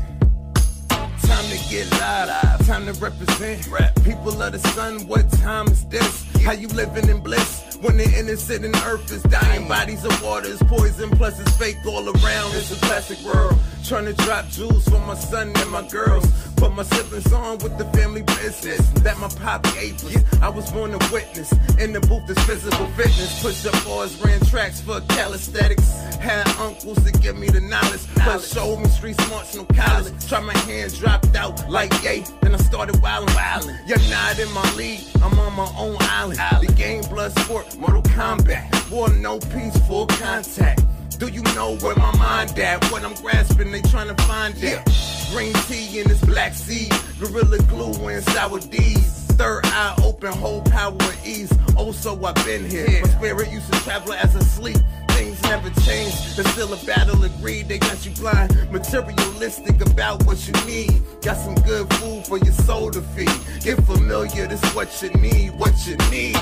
Time 0.89 1.47
to 1.51 1.59
get 1.69 1.91
live, 1.93 2.67
time 2.67 2.87
to 2.87 2.93
represent. 2.95 3.67
Rap. 3.69 3.95
People 4.05 4.41
of 4.43 4.53
the 4.53 4.59
sun, 4.75 5.07
what 5.07 5.31
time 5.33 5.67
is 5.69 5.85
this? 5.87 6.25
How 6.45 6.53
you 6.53 6.69
living 6.69 7.09
in 7.09 7.21
bliss? 7.21 7.79
When 7.83 7.97
the 7.97 8.09
innocent 8.19 8.65
and 8.65 8.77
earth 8.87 9.11
is 9.13 9.23
dying, 9.25 9.69
bodies 9.69 10.05
of 10.05 10.23
water 10.23 10.49
is 10.49 10.63
poison, 10.63 11.11
plus 11.11 11.39
it's 11.41 11.57
fake 11.57 11.77
all 11.87 12.09
around. 12.09 12.55
It's 12.55 12.73
a 12.73 12.77
plastic 12.87 13.19
world. 13.21 13.59
Trying 13.85 14.07
to 14.07 14.15
drop 14.25 14.49
jewels 14.49 14.85
for 14.89 15.01
my 15.01 15.15
son 15.15 15.53
and 15.57 15.71
my 15.71 15.87
girls. 15.89 16.27
Put 16.57 16.75
my 16.75 16.83
siblings 16.83 17.33
on 17.33 17.59
with 17.59 17.77
the 17.79 17.85
family 17.97 18.23
business 18.23 18.81
that 19.05 19.19
my 19.19 19.29
pop 19.29 19.63
gave 19.75 20.03
us. 20.05 20.17
I 20.41 20.49
was 20.49 20.71
born 20.73 20.95
a 20.95 20.99
witness. 21.13 21.53
In 21.79 21.93
the 21.93 22.01
booth 22.01 22.29
is 22.31 22.39
physical 22.45 22.87
fitness. 22.99 23.43
Push 23.43 23.67
up 23.67 23.85
bars, 23.85 24.19
ran 24.25 24.41
tracks 24.47 24.81
for 24.81 25.01
calisthenics. 25.03 25.89
Had 26.17 26.49
uncles 26.59 27.03
to 27.05 27.13
give 27.13 27.37
me 27.37 27.49
the 27.49 27.61
knowledge. 27.61 28.01
Plus 28.17 28.53
showed 28.53 28.79
me 28.79 28.89
street 28.89 29.21
smarts, 29.23 29.55
no 29.55 29.65
college. 29.65 30.13
Try 30.29 30.41
my 30.41 30.57
hands 30.61 30.99
dropped 30.99 31.37
out 31.37 31.69
like 31.69 31.93
yay. 32.03 32.25
Then 32.41 32.55
I 32.55 32.59
started 32.59 32.97
wildin', 32.97 33.29
wildin'. 33.29 33.79
You're 33.87 33.99
not 34.11 34.39
in 34.39 34.51
my 34.53 34.75
league. 34.75 35.05
I'm 35.23 35.39
on 35.39 35.55
my 35.55 35.71
own 35.79 35.97
island. 36.01 36.39
The 36.67 36.73
game 36.73 37.03
blood 37.03 37.39
sport, 37.41 37.77
Mortal 37.79 38.03
Kombat. 38.03 38.91
War 38.91 39.09
no 39.11 39.39
peace, 39.39 39.77
full 39.87 40.07
contact. 40.07 40.83
Do 41.19 41.29
you 41.29 41.43
know 41.55 41.77
where 41.77 41.97
my 41.97 42.17
mind 42.19 42.59
at? 42.59 42.85
What 42.91 43.05
I'm 43.05 43.15
grasping, 43.15 43.71
they 43.71 43.83
trying 43.83 44.15
to 44.15 44.23
find 44.25 44.55
it. 44.63 44.83
Green 45.31 45.53
tea 45.69 46.01
in 46.01 46.09
this 46.09 46.25
black 46.25 46.55
seed, 46.55 46.93
gorilla 47.19 47.59
glue 47.65 48.09
and 48.09 48.25
sour 48.31 48.61
D's. 48.61 49.25
Third 49.37 49.67
eye 49.67 49.95
open, 50.03 50.33
whole 50.33 50.63
power 50.63 50.97
ease. 51.25 51.53
Oh, 51.77 51.93
so 51.93 52.25
I've 52.25 52.35
been 52.47 52.69
here. 52.69 53.03
My 53.03 53.09
spirit 53.09 53.51
used 53.53 53.71
to 53.73 53.79
travel 53.81 54.15
as 54.15 54.35
a 54.35 54.43
sleep 54.43 54.79
things 55.17 55.43
never 55.43 55.71
change. 55.81 56.37
There's 56.37 56.49
still 56.49 56.73
a 56.73 56.77
battle 56.85 57.25
of 57.25 57.41
greed, 57.41 57.69
they 57.69 57.79
got 57.79 58.05
you 58.05 58.13
blind. 58.13 58.51
Materialistic 58.71 59.81
about 59.81 60.25
what 60.27 60.47
you 60.47 60.53
need. 60.67 61.03
Got 61.23 61.37
some 61.37 61.55
good 61.67 61.93
food 61.95 62.27
for 62.27 62.39
your 62.39 62.53
soul 62.53 62.91
to 62.91 63.01
feed. 63.01 63.31
Get 63.63 63.83
familiar, 63.85 64.47
this 64.47 64.63
what 64.75 64.91
you 65.03 65.11
need, 65.11 65.51
what 65.59 65.75
you 65.87 65.97
need. 66.11 66.37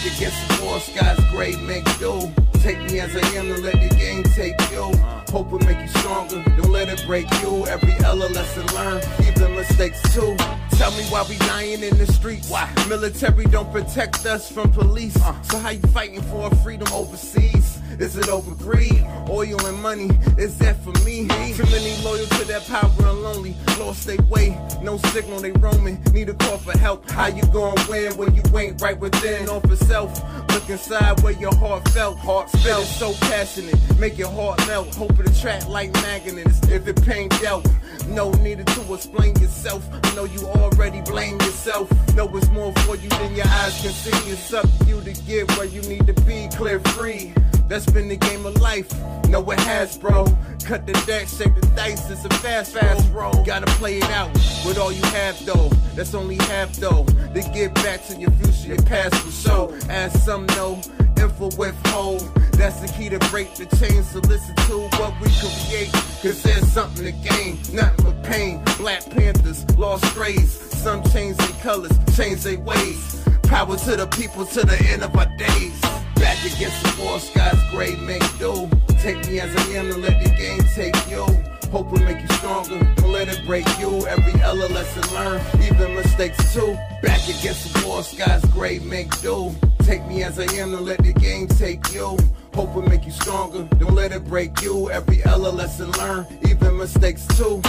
Back 0.00 0.16
against 0.16 0.48
the 0.48 0.64
wall, 0.64 0.80
skies 0.80 1.20
gray, 1.30 1.56
make 1.56 1.84
do. 1.98 2.32
Take 2.60 2.78
me 2.90 3.00
as 3.00 3.14
I 3.14 3.36
am 3.36 3.52
and 3.52 3.62
let 3.62 3.74
the 3.74 3.94
game 3.96 4.22
take 4.22 4.58
you. 4.70 4.90
Hope 5.30 5.50
will 5.50 5.58
make 5.58 5.78
you 5.78 5.88
stronger, 5.88 6.42
don't 6.56 6.70
let 6.70 6.88
it 6.88 7.04
break 7.06 7.30
you. 7.42 7.66
Every 7.66 7.92
L 8.02 8.22
a 8.22 8.28
lesson 8.28 8.66
learned, 8.74 9.06
even 9.28 9.54
mistakes 9.54 10.00
too. 10.14 10.36
Tell 10.78 10.90
me 10.92 11.04
why 11.10 11.26
we 11.28 11.36
lying 11.48 11.82
in 11.82 11.98
the 11.98 12.06
streets. 12.06 12.48
Why? 12.48 12.72
Military 12.88 13.44
don't 13.44 13.70
protect 13.70 14.24
us 14.24 14.50
from 14.50 14.72
police. 14.72 15.20
Uh. 15.20 15.38
So 15.42 15.58
how 15.58 15.68
you 15.68 15.82
fighting 15.88 16.22
for 16.22 16.48
freedom 16.56 16.90
overseas? 16.94 17.79
Is 17.98 18.16
it 18.16 18.28
over 18.28 18.54
greed? 18.54 19.04
Oil 19.28 19.66
and 19.66 19.82
money, 19.82 20.10
is 20.38 20.58
that 20.58 20.76
for 20.82 20.92
me? 21.04 21.28
Too 21.54 21.64
many 21.64 21.96
loyal 22.02 22.26
to 22.26 22.44
that 22.46 22.66
power 22.66 22.90
and 23.08 23.22
lonely. 23.22 23.56
Lost 23.78 24.06
their 24.06 24.20
way, 24.22 24.58
no 24.82 24.96
signal, 24.98 25.40
they 25.40 25.52
roaming. 25.52 26.02
Need 26.12 26.28
a 26.30 26.34
call 26.34 26.58
for 26.58 26.76
help. 26.78 27.08
How 27.10 27.26
you 27.26 27.42
gonna 27.52 27.80
win 27.88 28.16
when 28.16 28.34
you 28.34 28.42
ain't 28.56 28.80
right 28.80 28.98
within? 28.98 29.48
Off 29.48 29.62
for 29.62 29.76
self, 29.76 30.22
look 30.52 30.68
inside 30.68 31.20
where 31.22 31.32
your 31.32 31.54
heart 31.56 31.86
felt. 31.88 32.18
Heart 32.18 32.50
felt 32.50 32.86
so 32.86 33.12
passionate, 33.28 33.76
make 33.98 34.18
your 34.18 34.30
heart 34.30 34.58
melt. 34.66 34.94
Hope 34.94 35.18
it 35.20 35.28
attract 35.28 35.68
like 35.68 35.92
magnets. 35.94 36.60
If 36.68 36.86
it 36.88 37.02
pain 37.04 37.28
dealt, 37.40 37.68
no 38.08 38.30
needed 38.32 38.66
to 38.68 38.94
explain 38.94 39.36
yourself. 39.36 39.88
I 39.92 40.14
know 40.14 40.24
you 40.24 40.46
already 40.46 41.02
blame 41.02 41.38
yourself. 41.40 41.90
Know 42.14 42.28
it's 42.36 42.48
more 42.50 42.72
for 42.84 42.96
you 42.96 43.08
than 43.10 43.34
your 43.34 43.46
eyes 43.46 43.80
can 43.82 43.92
see. 43.92 44.30
It's 44.30 44.52
up 44.52 44.66
to 44.78 44.84
you 44.86 45.00
to 45.02 45.12
get 45.24 45.50
where 45.56 45.66
you 45.66 45.82
need 45.82 46.06
to 46.06 46.14
be, 46.22 46.48
clear 46.56 46.80
free. 46.80 47.32
That's 47.70 47.86
been 47.86 48.08
the 48.08 48.16
game 48.16 48.44
of 48.46 48.60
life. 48.60 48.92
No, 49.28 49.48
it 49.48 49.60
has, 49.60 49.96
bro. 49.96 50.24
Cut 50.64 50.88
the 50.88 50.92
deck, 51.06 51.28
shake 51.28 51.54
the 51.54 51.64
dice. 51.76 52.10
It's 52.10 52.24
a 52.24 52.28
fast, 52.28 52.74
fast 52.74 53.12
roll. 53.12 53.44
Gotta 53.44 53.66
play 53.78 53.98
it 53.98 54.10
out 54.10 54.32
with 54.66 54.76
all 54.76 54.90
you 54.90 55.04
have, 55.04 55.38
though. 55.46 55.68
That's 55.94 56.12
only 56.12 56.34
half, 56.34 56.72
though. 56.72 57.04
To 57.04 57.40
get 57.54 57.72
back 57.76 58.04
to 58.08 58.16
your 58.16 58.32
future, 58.32 58.74
your 58.74 58.82
past 58.82 59.24
will 59.24 59.30
show. 59.30 59.78
As 59.88 60.12
some 60.24 60.46
know, 60.46 60.80
info 61.16 61.48
withhold. 61.56 62.22
That's 62.54 62.80
the 62.80 62.88
key 62.88 63.08
to 63.08 63.20
break 63.30 63.54
the 63.54 63.66
chains. 63.76 64.10
So 64.10 64.18
listen 64.18 64.56
to 64.66 64.88
what 64.98 65.14
we 65.20 65.30
create. 65.38 65.92
Cause 66.22 66.42
there's 66.42 66.66
something 66.72 67.04
to 67.04 67.12
gain, 67.12 67.56
nothing 67.72 68.04
but 68.04 68.20
pain. 68.24 68.64
Black 68.78 69.08
Panthers, 69.10 69.64
lost 69.78 70.04
strays. 70.06 70.50
Some 70.50 71.04
change 71.12 71.36
their 71.36 71.62
colors, 71.62 71.96
change 72.16 72.42
their 72.42 72.58
ways. 72.58 73.24
Power 73.44 73.76
to 73.76 73.94
the 73.94 74.08
people 74.08 74.44
to 74.44 74.66
the 74.66 74.76
end 74.90 75.04
of 75.04 75.14
our 75.14 75.26
days. 75.36 75.99
Back 76.30 76.44
against 76.44 76.80
the 76.84 77.02
wall, 77.02 77.18
skies 77.18 77.60
gray, 77.72 77.96
make 77.96 78.22
do. 78.38 78.70
Take 79.00 79.16
me 79.26 79.40
as 79.40 79.50
I 79.52 79.72
am 79.72 79.90
and 79.90 80.00
let 80.00 80.22
the 80.22 80.30
game 80.30 80.60
take 80.76 80.94
you. 81.10 81.26
Hope 81.72 81.90
will 81.90 81.98
make 82.04 82.20
you 82.20 82.28
stronger, 82.36 82.78
don't 82.94 83.10
let 83.10 83.26
it 83.26 83.44
break 83.44 83.66
you. 83.80 84.06
Every 84.06 84.40
L 84.40 84.54
a 84.54 84.68
lesson 84.68 85.02
learned, 85.12 85.42
even 85.60 85.92
mistakes 85.96 86.54
too. 86.54 86.78
Back 87.02 87.24
against 87.24 87.74
the 87.74 87.84
wall, 87.84 88.04
skies 88.04 88.44
gray, 88.54 88.78
make 88.78 89.10
do. 89.20 89.52
Take 89.82 90.06
me 90.06 90.22
as 90.22 90.38
I 90.38 90.44
am 90.54 90.72
and 90.72 90.86
let 90.86 91.02
the 91.02 91.12
game 91.12 91.48
take 91.48 91.92
you. 91.92 92.16
Hope 92.54 92.76
will 92.76 92.82
make 92.82 93.04
you 93.04 93.10
stronger, 93.10 93.64
don't 93.80 93.96
let 93.96 94.12
it 94.12 94.24
break 94.24 94.62
you. 94.62 94.88
Every 94.88 95.24
L 95.24 95.48
a 95.48 95.50
lesson 95.50 95.90
learned, 95.98 96.28
even 96.48 96.78
mistakes 96.78 97.26
too. 97.36 97.60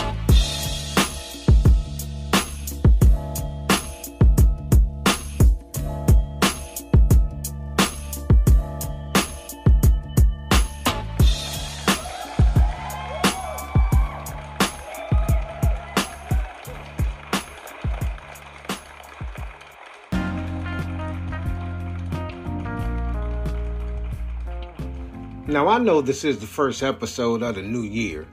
Now, 25.52 25.68
I 25.68 25.80
know 25.80 26.00
this 26.00 26.24
is 26.24 26.40
the 26.40 26.48
first 26.48 26.82
episode 26.82 27.44
of 27.44 27.56
the 27.56 27.62
new 27.62 27.82
year, 27.82 28.26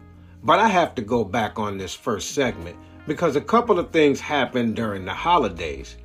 but 0.45 0.61
I 0.61 0.69
have 0.69 0.95
to 0.95 1.03
go 1.03 1.25
back 1.25 1.59
on 1.59 1.77
this 1.77 1.93
first 1.93 2.31
segment 2.31 2.77
because 3.09 3.35
a 3.35 3.41
couple 3.41 3.81
of 3.81 3.91
things 3.91 4.21
happened 4.21 4.77
during 4.77 5.05
the 5.05 5.15
holidays, 5.15 5.97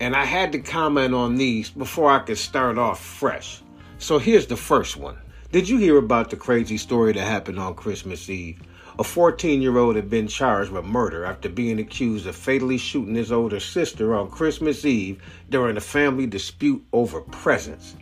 and 0.00 0.16
I 0.16 0.24
had 0.24 0.50
to 0.50 0.58
comment 0.58 1.14
on 1.14 1.36
these 1.36 1.70
before 1.70 2.10
I 2.10 2.18
could 2.18 2.36
start 2.36 2.78
off 2.78 3.00
fresh. 3.00 3.62
So 3.98 4.18
here's 4.18 4.48
the 4.48 4.56
first 4.56 4.96
one. 4.96 5.16
Did 5.52 5.68
you 5.68 5.78
hear 5.78 5.98
about 5.98 6.30
the 6.30 6.36
crazy 6.36 6.78
story 6.78 7.12
that 7.12 7.20
happened 7.20 7.60
on 7.60 7.76
Christmas 7.76 8.28
Eve? 8.28 8.60
A 8.98 9.04
14 9.04 9.62
year 9.62 9.78
old 9.78 9.94
had 9.94 10.10
been 10.10 10.26
charged 10.26 10.72
with 10.72 10.84
murder 10.84 11.24
after 11.24 11.48
being 11.48 11.78
accused 11.78 12.26
of 12.26 12.34
fatally 12.34 12.78
shooting 12.78 13.14
his 13.14 13.30
older 13.30 13.60
sister 13.60 14.16
on 14.16 14.32
Christmas 14.32 14.84
Eve 14.84 15.22
during 15.48 15.76
a 15.76 15.80
family 15.80 16.26
dispute 16.26 16.84
over 16.92 17.20
presents. 17.20 17.94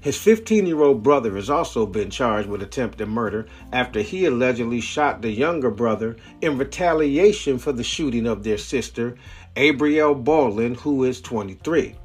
His 0.00 0.16
15 0.16 0.64
year 0.66 0.80
old 0.80 1.02
brother 1.02 1.34
has 1.34 1.50
also 1.50 1.84
been 1.84 2.08
charged 2.08 2.48
with 2.48 2.62
attempted 2.62 3.08
murder 3.08 3.46
after 3.72 4.00
he 4.00 4.26
allegedly 4.26 4.80
shot 4.80 5.22
the 5.22 5.30
younger 5.30 5.72
brother 5.72 6.16
in 6.40 6.56
retaliation 6.56 7.58
for 7.58 7.72
the 7.72 7.82
shooting 7.82 8.26
of 8.26 8.44
their 8.44 8.58
sister, 8.58 9.16
Abrielle 9.56 10.22
Baldwin, 10.22 10.76
who 10.76 11.02
is 11.02 11.20
23. 11.20 11.96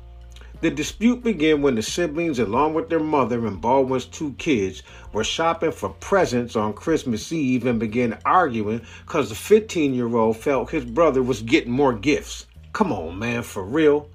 The 0.62 0.72
dispute 0.72 1.24
began 1.24 1.62
when 1.62 1.76
the 1.76 1.84
siblings, 1.84 2.40
along 2.40 2.74
with 2.74 2.90
their 2.90 3.00
mother 3.00 3.46
and 3.46 3.62
Baldwin's 3.62 4.06
two 4.06 4.34
kids, 4.40 4.82
were 5.12 5.24
shopping 5.24 5.72
for 5.72 5.90
presents 5.90 6.56
on 6.56 6.74
Christmas 6.74 7.32
Eve 7.32 7.68
and 7.68 7.80
began 7.80 8.18
arguing 8.26 8.82
because 9.06 9.30
the 9.30 9.36
15 9.36 9.94
year 9.94 10.16
old 10.16 10.38
felt 10.38 10.72
his 10.72 10.86
brother 10.86 11.22
was 11.22 11.44
getting 11.44 11.72
more 11.72 11.94
gifts. 11.94 12.48
Come 12.72 12.92
on, 12.92 13.20
man, 13.20 13.44
for 13.44 13.64
real. 13.64 14.10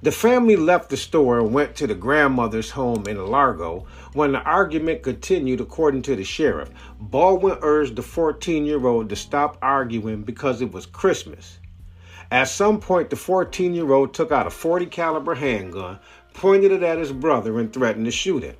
The 0.00 0.12
family 0.12 0.54
left 0.54 0.90
the 0.90 0.96
store 0.96 1.40
and 1.40 1.52
went 1.52 1.74
to 1.76 1.88
the 1.88 1.94
grandmother's 1.96 2.70
home 2.70 3.08
in 3.08 3.26
Largo. 3.26 3.84
When 4.12 4.30
the 4.30 4.42
argument 4.42 5.02
continued, 5.02 5.60
according 5.60 6.02
to 6.02 6.14
the 6.14 6.22
sheriff, 6.22 6.70
Baldwin 7.00 7.58
urged 7.62 7.96
the 7.96 8.02
14 8.02 8.64
year 8.64 8.86
old 8.86 9.08
to 9.08 9.16
stop 9.16 9.58
arguing 9.60 10.22
because 10.22 10.62
it 10.62 10.70
was 10.70 10.86
Christmas. 10.86 11.58
At 12.30 12.44
some 12.44 12.78
point, 12.78 13.10
the 13.10 13.16
14 13.16 13.74
year 13.74 13.92
old 13.92 14.14
took 14.14 14.30
out 14.30 14.46
a 14.46 14.50
40 14.50 14.86
caliber 14.86 15.34
handgun, 15.34 15.98
pointed 16.32 16.70
it 16.70 16.84
at 16.84 16.98
his 16.98 17.10
brother, 17.10 17.58
and 17.58 17.72
threatened 17.72 18.04
to 18.04 18.12
shoot 18.12 18.44
him. 18.44 18.54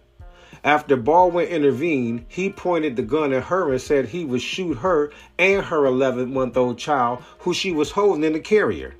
After 0.64 0.96
Baldwin 0.96 1.46
intervened, 1.46 2.24
he 2.26 2.50
pointed 2.50 2.96
the 2.96 3.02
gun 3.02 3.32
at 3.32 3.44
her 3.44 3.70
and 3.70 3.80
said 3.80 4.06
he 4.06 4.24
would 4.24 4.42
shoot 4.42 4.78
her 4.78 5.12
and 5.38 5.66
her 5.66 5.86
11 5.86 6.34
month 6.34 6.56
old 6.56 6.78
child, 6.78 7.22
who 7.38 7.54
she 7.54 7.70
was 7.70 7.92
holding 7.92 8.24
in 8.24 8.32
the 8.32 8.40
carrier. 8.40 8.96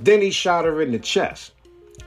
Then 0.00 0.22
he 0.22 0.30
shot 0.30 0.64
her 0.64 0.80
in 0.80 0.92
the 0.92 0.98
chest. 0.98 1.52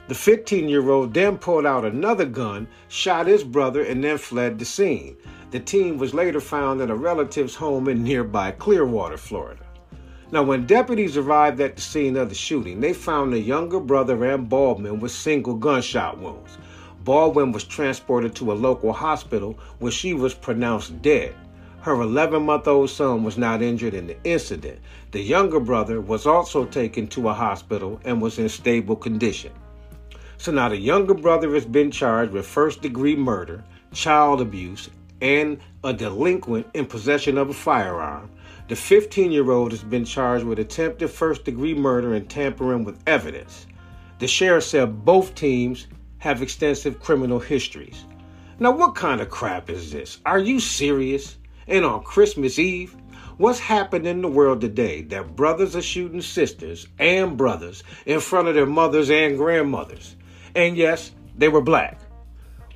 The 0.08 0.14
15 0.14 0.68
year 0.68 0.90
old 0.90 1.14
then 1.14 1.38
pulled 1.38 1.64
out 1.64 1.84
another 1.84 2.24
gun, 2.24 2.66
shot 2.88 3.26
his 3.26 3.44
brother, 3.44 3.82
and 3.82 4.02
then 4.02 4.18
fled 4.18 4.58
the 4.58 4.64
scene. 4.64 5.16
The 5.52 5.60
teen 5.60 5.98
was 5.98 6.12
later 6.12 6.40
found 6.40 6.80
at 6.80 6.90
a 6.90 6.94
relative's 6.96 7.54
home 7.54 7.88
in 7.88 8.02
nearby 8.02 8.50
Clearwater, 8.50 9.16
Florida. 9.16 9.64
Now, 10.32 10.42
when 10.42 10.66
deputies 10.66 11.16
arrived 11.16 11.60
at 11.60 11.76
the 11.76 11.82
scene 11.82 12.16
of 12.16 12.28
the 12.28 12.34
shooting, 12.34 12.80
they 12.80 12.92
found 12.92 13.32
the 13.32 13.38
younger 13.38 13.78
brother 13.78 14.24
and 14.24 14.48
Baldwin 14.48 14.98
with 14.98 15.12
single 15.12 15.54
gunshot 15.54 16.18
wounds. 16.18 16.58
Baldwin 17.04 17.52
was 17.52 17.62
transported 17.62 18.34
to 18.34 18.50
a 18.50 18.54
local 18.54 18.92
hospital 18.92 19.56
where 19.78 19.92
she 19.92 20.12
was 20.12 20.34
pronounced 20.34 21.00
dead. 21.02 21.34
Her 21.84 22.00
11 22.00 22.44
month 22.44 22.66
old 22.66 22.88
son 22.88 23.24
was 23.24 23.36
not 23.36 23.60
injured 23.60 23.92
in 23.92 24.06
the 24.06 24.16
incident. 24.24 24.78
The 25.10 25.20
younger 25.20 25.60
brother 25.60 26.00
was 26.00 26.24
also 26.24 26.64
taken 26.64 27.06
to 27.08 27.28
a 27.28 27.34
hospital 27.34 28.00
and 28.06 28.22
was 28.22 28.38
in 28.38 28.48
stable 28.48 28.96
condition. 28.96 29.52
So 30.38 30.50
now 30.50 30.70
the 30.70 30.78
younger 30.78 31.12
brother 31.12 31.52
has 31.52 31.66
been 31.66 31.90
charged 31.90 32.32
with 32.32 32.46
first 32.46 32.80
degree 32.80 33.14
murder, 33.14 33.62
child 33.92 34.40
abuse, 34.40 34.88
and 35.20 35.58
a 35.84 35.92
delinquent 35.92 36.66
in 36.72 36.86
possession 36.86 37.36
of 37.36 37.50
a 37.50 37.52
firearm. 37.52 38.30
The 38.68 38.76
15 38.76 39.30
year 39.30 39.50
old 39.50 39.72
has 39.72 39.82
been 39.82 40.06
charged 40.06 40.46
with 40.46 40.58
attempted 40.58 41.10
first 41.10 41.44
degree 41.44 41.74
murder 41.74 42.14
and 42.14 42.30
tampering 42.30 42.84
with 42.84 42.98
evidence. 43.06 43.66
The 44.20 44.26
sheriff 44.26 44.64
said 44.64 45.04
both 45.04 45.34
teams 45.34 45.88
have 46.16 46.40
extensive 46.40 46.98
criminal 47.00 47.40
histories. 47.40 48.06
Now, 48.58 48.70
what 48.70 48.94
kind 48.94 49.20
of 49.20 49.28
crap 49.28 49.68
is 49.68 49.92
this? 49.92 50.20
Are 50.24 50.38
you 50.38 50.60
serious? 50.60 51.36
And 51.66 51.84
on 51.84 52.02
Christmas 52.02 52.58
Eve, 52.58 52.96
what's 53.36 53.58
happened 53.58 54.06
in 54.06 54.22
the 54.22 54.28
world 54.28 54.60
today 54.60 55.02
that 55.02 55.36
brothers 55.36 55.74
are 55.74 55.82
shooting 55.82 56.20
sisters 56.20 56.86
and 56.98 57.36
brothers 57.36 57.82
in 58.06 58.20
front 58.20 58.48
of 58.48 58.54
their 58.54 58.66
mothers 58.66 59.10
and 59.10 59.38
grandmothers? 59.38 60.16
And 60.54 60.76
yes, 60.76 61.12
they 61.36 61.48
were 61.48 61.62
black. 61.62 62.00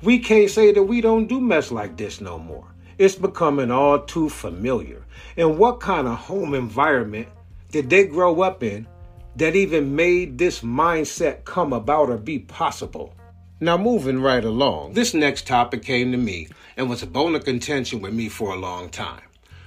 We 0.01 0.19
can't 0.19 0.49
say 0.49 0.71
that 0.71 0.83
we 0.83 1.01
don't 1.01 1.27
do 1.27 1.41
mess 1.41 1.71
like 1.71 1.97
this 1.97 2.21
no 2.21 2.39
more. 2.39 2.65
It's 2.97 3.15
becoming 3.15 3.71
all 3.71 3.99
too 3.99 4.29
familiar. 4.29 5.05
And 5.37 5.57
what 5.57 5.79
kind 5.79 6.07
of 6.07 6.17
home 6.17 6.53
environment 6.53 7.27
did 7.71 7.89
they 7.89 8.05
grow 8.05 8.41
up 8.41 8.63
in 8.63 8.87
that 9.35 9.55
even 9.55 9.95
made 9.95 10.37
this 10.37 10.61
mindset 10.61 11.45
come 11.45 11.73
about 11.73 12.09
or 12.09 12.17
be 12.17 12.39
possible? 12.39 13.13
Now, 13.61 13.77
moving 13.77 14.21
right 14.21 14.45
along, 14.45 14.93
this 14.93 15.13
next 15.13 15.45
topic 15.45 15.83
came 15.83 16.13
to 16.13 16.17
me 16.17 16.47
and 16.77 16.89
was 16.89 17.03
a 17.03 17.07
bone 17.07 17.35
of 17.35 17.43
contention 17.43 17.99
with 17.99 18.13
me 18.13 18.29
for 18.29 18.53
a 18.53 18.57
long 18.57 18.89
time. 18.89 19.19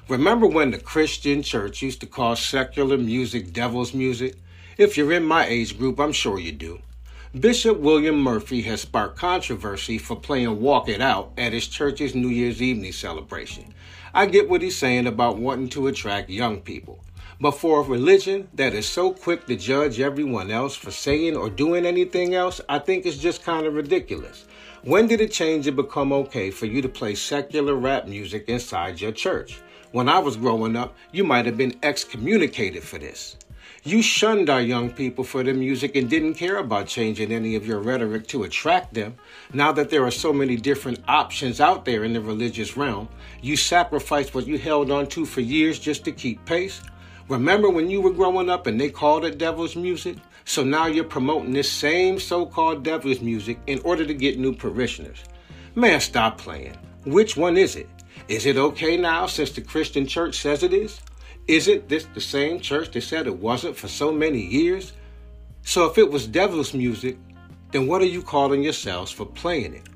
Remember 0.09 0.47
when 0.47 0.71
the 0.71 0.79
Christian 0.79 1.43
church 1.43 1.83
used 1.83 2.01
to 2.01 2.07
call 2.07 2.35
secular 2.35 2.97
music 2.97 3.53
devil's 3.53 3.93
music? 3.93 4.37
If 4.79 4.97
you're 4.97 5.13
in 5.13 5.25
my 5.25 5.45
age 5.45 5.77
group, 5.77 6.01
I'm 6.01 6.13
sure 6.13 6.39
you 6.39 6.53
do. 6.53 6.81
Bishop 7.39 7.81
William 7.81 8.19
Murphy 8.19 8.63
has 8.63 8.81
sparked 8.81 9.19
controversy 9.19 9.99
for 9.99 10.17
playing 10.17 10.63
Walk 10.63 10.89
It 10.89 11.03
Out 11.03 11.33
at 11.37 11.53
his 11.53 11.69
church's 11.69 12.15
New 12.15 12.29
Year's 12.29 12.63
evening 12.63 12.93
celebration. 12.93 13.75
I 14.15 14.25
get 14.25 14.49
what 14.49 14.63
he's 14.63 14.79
saying 14.79 15.07
about 15.07 15.37
wanting 15.37 15.69
to 15.71 15.89
attract 15.89 16.31
young 16.31 16.63
people. 16.63 17.05
But 17.43 17.59
for 17.59 17.81
a 17.81 17.83
religion 17.83 18.47
that 18.55 18.73
is 18.73 18.89
so 18.89 19.13
quick 19.13 19.47
to 19.47 19.57
judge 19.57 19.99
everyone 19.99 20.53
else 20.53 20.77
for 20.77 20.93
saying 20.93 21.37
or 21.37 21.51
doing 21.51 21.85
anything 21.85 22.37
else, 22.37 22.61
I 22.69 22.79
think 22.79 23.05
it's 23.05 23.17
just 23.17 23.43
kind 23.43 23.67
of 23.67 23.75
ridiculous. 23.75 24.45
When 24.85 25.09
did 25.09 25.21
it 25.21 25.33
change 25.33 25.67
and 25.67 25.75
become 25.75 26.13
okay 26.13 26.53
for 26.53 26.67
you 26.67 26.81
to 26.83 26.89
play 26.89 27.17
secular 27.17 27.75
rap 27.75 28.07
music 28.07 28.45
inside 28.47 29.01
your 29.01 29.11
church? 29.11 29.61
When 29.91 30.09
I 30.09 30.21
was 30.21 30.37
growing 30.37 30.77
up, 30.77 30.95
you 31.11 31.25
might 31.25 31.47
have 31.47 31.57
been 31.57 31.75
excommunicated 31.83 32.85
for 32.85 32.99
this. 32.99 33.37
You 33.83 34.03
shunned 34.03 34.49
our 34.49 34.63
young 34.63 34.91
people 34.91 35.25
for 35.25 35.43
their 35.43 35.53
music 35.53 35.97
and 35.97 36.09
didn't 36.09 36.35
care 36.35 36.59
about 36.59 36.87
changing 36.87 37.33
any 37.33 37.57
of 37.57 37.67
your 37.67 37.81
rhetoric 37.81 38.29
to 38.29 38.45
attract 38.45 38.95
them. 38.95 39.17
Now 39.53 39.73
that 39.73 39.91
there 39.91 40.05
are 40.05 40.13
so 40.13 40.33
many 40.33 40.55
different 40.55 41.01
options 41.09 41.61
out 41.61 41.87
there 41.87 42.05
in 42.05 42.13
the 42.13 42.21
religious 42.21 42.77
realm, 42.77 43.09
you 43.41 43.57
sacrificed 43.57 44.33
what 44.33 44.47
you 44.47 44.59
held 44.59 44.93
on 44.93 45.09
to 45.09 45.27
for 45.27 45.41
years 45.41 45.81
just 45.81 46.05
to 46.05 46.13
keep 46.13 46.45
pace. 46.45 46.81
Remember 47.29 47.71
when 47.71 47.88
you 47.88 48.00
were 48.00 48.12
growing 48.12 48.50
up 48.50 48.67
and 48.67 48.81
they 48.81 48.91
called 48.91 49.25
it 49.25 49.38
devil's 49.38 49.76
music? 49.76 50.17
So 50.45 50.64
now 50.64 50.87
you're 50.87 51.05
promoting 51.05 51.52
this 51.52 51.71
same 51.71 52.19
so 52.19 52.45
called 52.45 52.83
devil's 52.83 53.21
music 53.21 53.59
in 53.67 53.81
order 53.85 54.05
to 54.05 54.14
get 54.14 54.38
new 54.38 54.55
parishioners. 54.55 55.23
Man, 55.75 56.00
stop 56.00 56.38
playing. 56.38 56.76
Which 57.05 57.37
one 57.37 57.57
is 57.57 57.76
it? 57.76 57.88
Is 58.29 58.47
it 58.47 58.57
okay 58.57 58.97
now 58.97 59.26
since 59.26 59.52
the 59.52 59.61
Christian 59.61 60.07
church 60.07 60.37
says 60.37 60.62
it 60.62 60.73
is? 60.73 61.00
Isn't 61.49 61.88
this 61.88 62.07
the 62.14 62.21
same 62.21 62.61
church 62.61 62.91
that 62.93 63.02
said 63.02 63.26
it 63.26 63.38
wasn't 63.38 63.76
for 63.76 63.88
so 63.88 64.12
many 64.12 64.41
years? 64.41 64.93
So 65.62 65.87
if 65.87 65.99
it 65.99 66.11
was 66.11 66.26
devil's 66.26 66.75
music, 66.75 67.19
then 67.71 67.87
what 67.87 68.02
are 68.02 68.07
you 68.07 68.23
calling 68.23 68.62
yourselves 68.62 69.11
for 69.11 69.26
playing 69.26 69.75
it? 69.75 69.88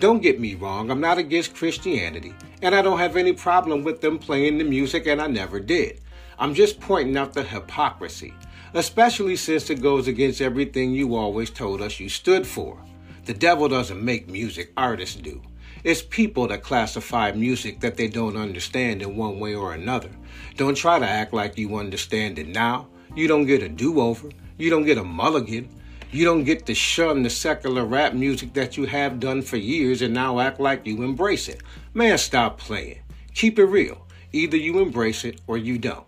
Don't 0.00 0.22
get 0.22 0.40
me 0.40 0.54
wrong, 0.54 0.90
I'm 0.90 1.00
not 1.00 1.18
against 1.18 1.54
Christianity, 1.54 2.34
and 2.60 2.74
I 2.74 2.82
don't 2.82 2.98
have 2.98 3.16
any 3.16 3.32
problem 3.32 3.84
with 3.84 4.00
them 4.00 4.18
playing 4.18 4.58
the 4.58 4.64
music, 4.64 5.06
and 5.06 5.22
I 5.22 5.28
never 5.28 5.60
did. 5.60 6.00
I'm 6.42 6.54
just 6.54 6.80
pointing 6.80 7.16
out 7.16 7.34
the 7.34 7.44
hypocrisy, 7.44 8.34
especially 8.74 9.36
since 9.36 9.70
it 9.70 9.80
goes 9.80 10.08
against 10.08 10.40
everything 10.40 10.90
you 10.90 11.14
always 11.14 11.50
told 11.50 11.80
us 11.80 12.00
you 12.00 12.08
stood 12.08 12.44
for. 12.44 12.82
The 13.26 13.32
devil 13.32 13.68
doesn't 13.68 14.04
make 14.04 14.28
music, 14.28 14.72
artists 14.76 15.14
do. 15.14 15.40
It's 15.84 16.02
people 16.02 16.48
that 16.48 16.64
classify 16.64 17.30
music 17.30 17.78
that 17.78 17.96
they 17.96 18.08
don't 18.08 18.36
understand 18.36 19.02
in 19.02 19.16
one 19.16 19.38
way 19.38 19.54
or 19.54 19.72
another. 19.72 20.08
Don't 20.56 20.74
try 20.74 20.98
to 20.98 21.06
act 21.06 21.32
like 21.32 21.56
you 21.58 21.76
understand 21.76 22.40
it 22.40 22.48
now. 22.48 22.88
You 23.14 23.28
don't 23.28 23.46
get 23.46 23.62
a 23.62 23.68
do 23.68 24.00
over. 24.00 24.28
You 24.58 24.68
don't 24.68 24.84
get 24.84 24.98
a 24.98 25.04
mulligan. 25.04 25.68
You 26.10 26.24
don't 26.24 26.42
get 26.42 26.66
to 26.66 26.74
shun 26.74 27.22
the 27.22 27.30
secular 27.30 27.84
rap 27.84 28.14
music 28.14 28.52
that 28.54 28.76
you 28.76 28.86
have 28.86 29.20
done 29.20 29.42
for 29.42 29.58
years 29.58 30.02
and 30.02 30.12
now 30.12 30.40
act 30.40 30.58
like 30.58 30.88
you 30.88 31.04
embrace 31.04 31.46
it. 31.46 31.62
Man, 31.94 32.18
stop 32.18 32.58
playing. 32.58 32.98
Keep 33.32 33.60
it 33.60 33.66
real. 33.66 34.08
Either 34.32 34.56
you 34.56 34.80
embrace 34.80 35.24
it 35.24 35.40
or 35.46 35.56
you 35.56 35.78
don't. 35.78 36.04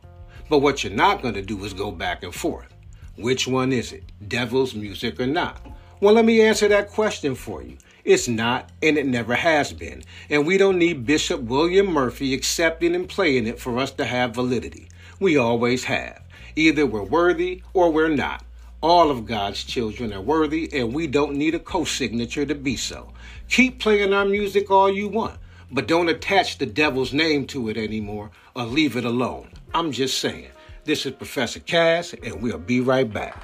But 0.55 0.61
what 0.61 0.85
you're 0.85 0.93
not 0.93 1.21
going 1.21 1.35
to 1.35 1.43
do 1.43 1.65
is 1.65 1.73
go 1.73 1.91
back 1.91 2.23
and 2.23 2.33
forth. 2.33 2.73
Which 3.17 3.49
one 3.49 3.73
is 3.73 3.91
it? 3.91 4.05
Devil's 4.29 4.73
music 4.73 5.19
or 5.19 5.27
not? 5.27 5.61
Well, 5.99 6.15
let 6.15 6.25
me 6.25 6.43
answer 6.43 6.69
that 6.69 6.93
question 6.93 7.35
for 7.35 7.61
you. 7.61 7.77
It's 8.05 8.29
not, 8.29 8.71
and 8.81 8.97
it 8.97 9.05
never 9.05 9.35
has 9.35 9.73
been. 9.73 10.05
And 10.31 10.47
we 10.47 10.57
don't 10.57 10.79
need 10.79 11.07
Bishop 11.07 11.41
William 11.41 11.87
Murphy 11.87 12.33
accepting 12.35 12.95
and 12.95 13.09
playing 13.09 13.49
it 13.49 13.59
for 13.59 13.81
us 13.81 13.91
to 13.95 14.05
have 14.05 14.37
validity. 14.37 14.91
We 15.19 15.37
always 15.37 15.83
have. 15.87 16.23
Either 16.55 16.87
we're 16.87 17.03
worthy 17.03 17.65
or 17.73 17.91
we're 17.91 18.15
not. 18.15 18.45
All 18.81 19.11
of 19.11 19.27
God's 19.27 19.65
children 19.65 20.13
are 20.13 20.23
worthy, 20.23 20.73
and 20.73 20.95
we 20.95 21.09
don't 21.09 21.35
need 21.35 21.57
a 21.57 21.59
co 21.59 21.83
signature 21.83 22.47
to 22.47 22.55
be 22.55 22.77
so. 22.77 23.13
Keep 23.49 23.81
playing 23.81 24.13
our 24.13 24.25
music 24.25 24.71
all 24.71 24.89
you 24.89 25.09
want, 25.09 25.41
but 25.73 25.89
don't 25.89 26.09
attach 26.09 26.59
the 26.59 26.67
devil's 26.67 27.13
name 27.13 27.45
to 27.49 27.69
it 27.71 27.77
anymore 27.77 28.31
or 28.55 28.67
leave 28.67 28.97
it 28.97 29.05
alone. 29.05 29.49
I'm 29.75 29.91
just 29.91 30.21
saying. 30.21 30.51
This 30.85 31.05
is 31.05 31.13
Professor 31.13 31.59
Cass, 31.59 32.15
and 32.23 32.41
we'll 32.41 32.59
be 32.59 32.81
right 32.81 33.13
back. 33.13 33.37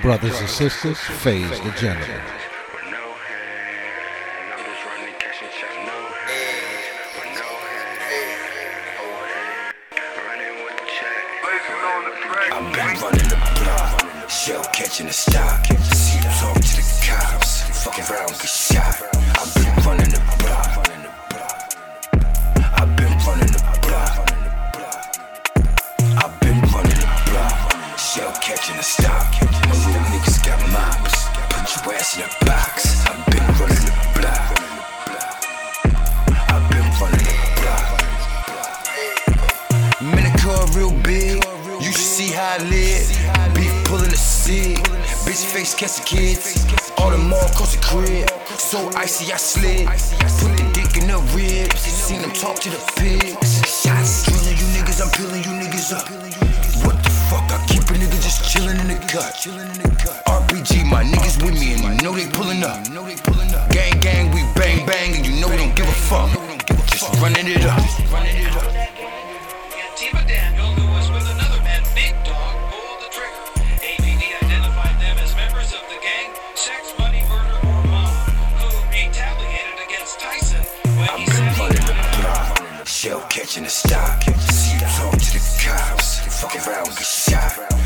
Brothers 0.00 0.40
and 0.40 0.48
sisters, 0.48 0.98
phase 0.98 1.50
the 1.60 1.70
gentleman. 1.72 2.22
I've 12.52 12.72
been 12.72 13.00
running 13.02 13.28
the 13.28 13.36
block, 13.60 14.30
shell 14.30 14.64
catching 14.72 15.08
the 15.08 15.12
stock. 15.12 15.66
See 15.66 16.20
talk 16.40 16.54
to 16.54 16.60
the 16.60 17.06
cops, 17.06 17.84
fuck 17.84 17.98
around, 18.10 18.28
get 18.28 18.48
shot. 18.48 19.15
Icy 49.06 49.32
I 49.32 49.36
slid. 49.36 49.86
Put 49.86 50.56
the 50.58 50.66
dick 50.74 50.96
in 51.00 51.06
the 51.06 51.18
ribs. 51.30 51.80
Seen 51.80 52.22
them 52.22 52.32
talk 52.32 52.58
to 52.58 52.70
the 52.70 52.82
pigs. 52.96 53.62
Shots 53.62 54.24
drilling 54.24 54.58
you 54.58 54.66
niggas. 54.74 55.00
I'm 55.00 55.10
peeling 55.14 55.44
you 55.46 55.54
niggas 55.62 55.92
up. 55.94 56.10
What 56.84 56.96
the 57.04 57.10
fuck? 57.30 57.46
I 57.54 57.64
keep 57.68 57.82
a 57.82 57.94
nigga 57.94 58.18
just 58.20 58.50
chilling 58.50 58.78
in 58.80 58.88
the 58.88 58.98
cut. 59.06 59.85
Catching 83.36 83.64
the 83.64 83.68
stock. 83.68 84.22
See 84.22 84.72
you 84.72 84.80
talk 84.80 85.12
to 85.12 85.32
the 85.34 85.60
cops, 85.62 86.20
fuck 86.40 86.54
around, 86.66 86.86
get 86.86 87.04
shot. 87.04 87.85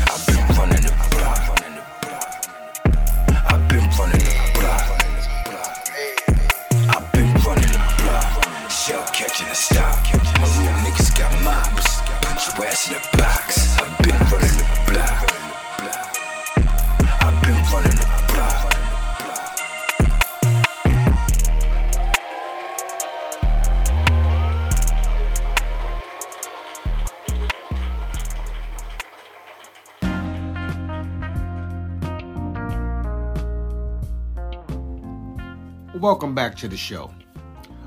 Welcome 36.01 36.33
back 36.33 36.55
to 36.55 36.67
the 36.67 36.77
show. 36.77 37.13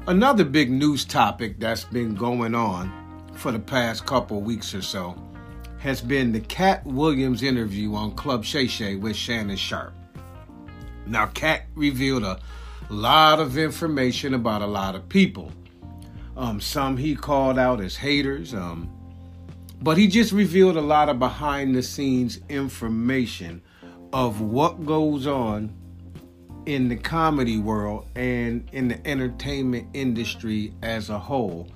Another 0.06 0.44
big 0.44 0.70
news 0.70 1.04
topic 1.04 1.58
that's 1.58 1.82
been 1.82 2.14
going 2.14 2.54
on 2.54 2.92
for 3.34 3.50
the 3.50 3.58
past 3.58 4.06
couple 4.06 4.40
weeks 4.40 4.72
or 4.72 4.82
so 4.82 5.20
has 5.80 6.00
been 6.00 6.30
the 6.30 6.38
Katt 6.38 6.86
Williams 6.86 7.42
interview 7.42 7.92
on 7.96 8.12
Club 8.12 8.44
Shay 8.44 8.68
Shay 8.68 8.94
with 8.94 9.16
Shannon 9.16 9.56
Sharpe. 9.56 9.94
Now, 11.06 11.26
Katt 11.26 11.62
revealed 11.74 12.22
a 12.22 12.38
lot 12.88 13.40
of 13.40 13.58
information 13.58 14.34
about 14.34 14.62
a 14.62 14.66
lot 14.68 14.94
of 14.94 15.08
people. 15.08 15.50
Um, 16.36 16.60
some 16.60 16.96
he 16.96 17.16
called 17.16 17.58
out 17.58 17.80
as 17.80 17.96
haters, 17.96 18.54
um, 18.54 18.88
but 19.82 19.98
he 19.98 20.06
just 20.06 20.30
revealed 20.30 20.76
a 20.76 20.80
lot 20.80 21.08
of 21.08 21.18
behind 21.18 21.74
the 21.74 21.82
scenes 21.82 22.38
information 22.48 23.60
of 24.12 24.40
what 24.40 24.86
goes 24.86 25.26
on 25.26 25.76
in 26.66 26.88
the 26.88 26.96
comedy 26.96 27.58
world 27.58 28.06
and 28.14 28.68
in 28.72 28.88
the 28.88 29.06
entertainment 29.06 29.88
industry 29.94 30.72
as 30.82 31.10
a 31.10 31.18
whole, 31.18 31.68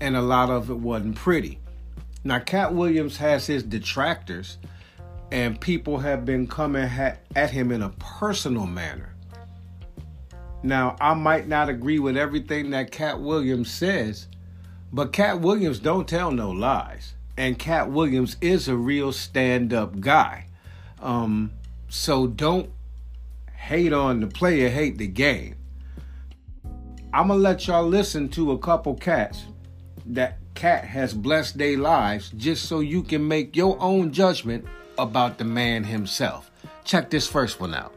and 0.00 0.16
a 0.16 0.22
lot 0.22 0.50
of 0.50 0.70
it 0.70 0.78
wasn't 0.78 1.16
pretty. 1.16 1.58
Now, 2.24 2.38
Katt 2.38 2.74
Williams 2.74 3.16
has 3.18 3.46
his 3.46 3.62
detractors, 3.62 4.58
and 5.30 5.60
people 5.60 5.98
have 5.98 6.24
been 6.24 6.46
coming 6.46 6.84
at 6.84 7.50
him 7.50 7.72
in 7.72 7.82
a 7.82 7.90
personal 7.90 8.66
manner. 8.66 9.14
Now, 10.62 10.96
I 11.00 11.14
might 11.14 11.46
not 11.46 11.68
agree 11.68 11.98
with 11.98 12.16
everything 12.16 12.70
that 12.70 12.90
Katt 12.90 13.20
Williams 13.20 13.70
says, 13.70 14.26
but 14.92 15.12
Katt 15.12 15.40
Williams 15.40 15.78
don't 15.78 16.08
tell 16.08 16.30
no 16.30 16.50
lies. 16.50 17.14
And 17.36 17.58
Katt 17.58 17.90
Williams 17.90 18.36
is 18.40 18.66
a 18.66 18.76
real 18.76 19.12
stand-up 19.12 20.00
guy. 20.00 20.46
Um, 21.00 21.52
so 21.88 22.26
don't 22.26 22.70
hate 23.56 23.92
on 23.92 24.20
the 24.20 24.26
player, 24.26 24.68
hate 24.68 24.98
the 24.98 25.06
game. 25.06 25.56
I'm 27.12 27.28
gonna 27.28 27.40
let 27.40 27.66
y'all 27.66 27.86
listen 27.86 28.28
to 28.30 28.52
a 28.52 28.58
couple 28.58 28.94
cats 28.94 29.44
that 30.06 30.38
Katt 30.54 30.84
has 30.84 31.14
blessed 31.14 31.58
their 31.58 31.78
lives 31.78 32.30
just 32.36 32.66
so 32.66 32.80
you 32.80 33.02
can 33.02 33.26
make 33.26 33.56
your 33.56 33.76
own 33.80 34.12
judgment 34.12 34.66
about 34.98 35.38
the 35.38 35.44
man 35.44 35.84
himself. 35.84 36.50
Check 36.84 37.10
this 37.10 37.26
first 37.26 37.60
one 37.60 37.74
out. 37.74 37.94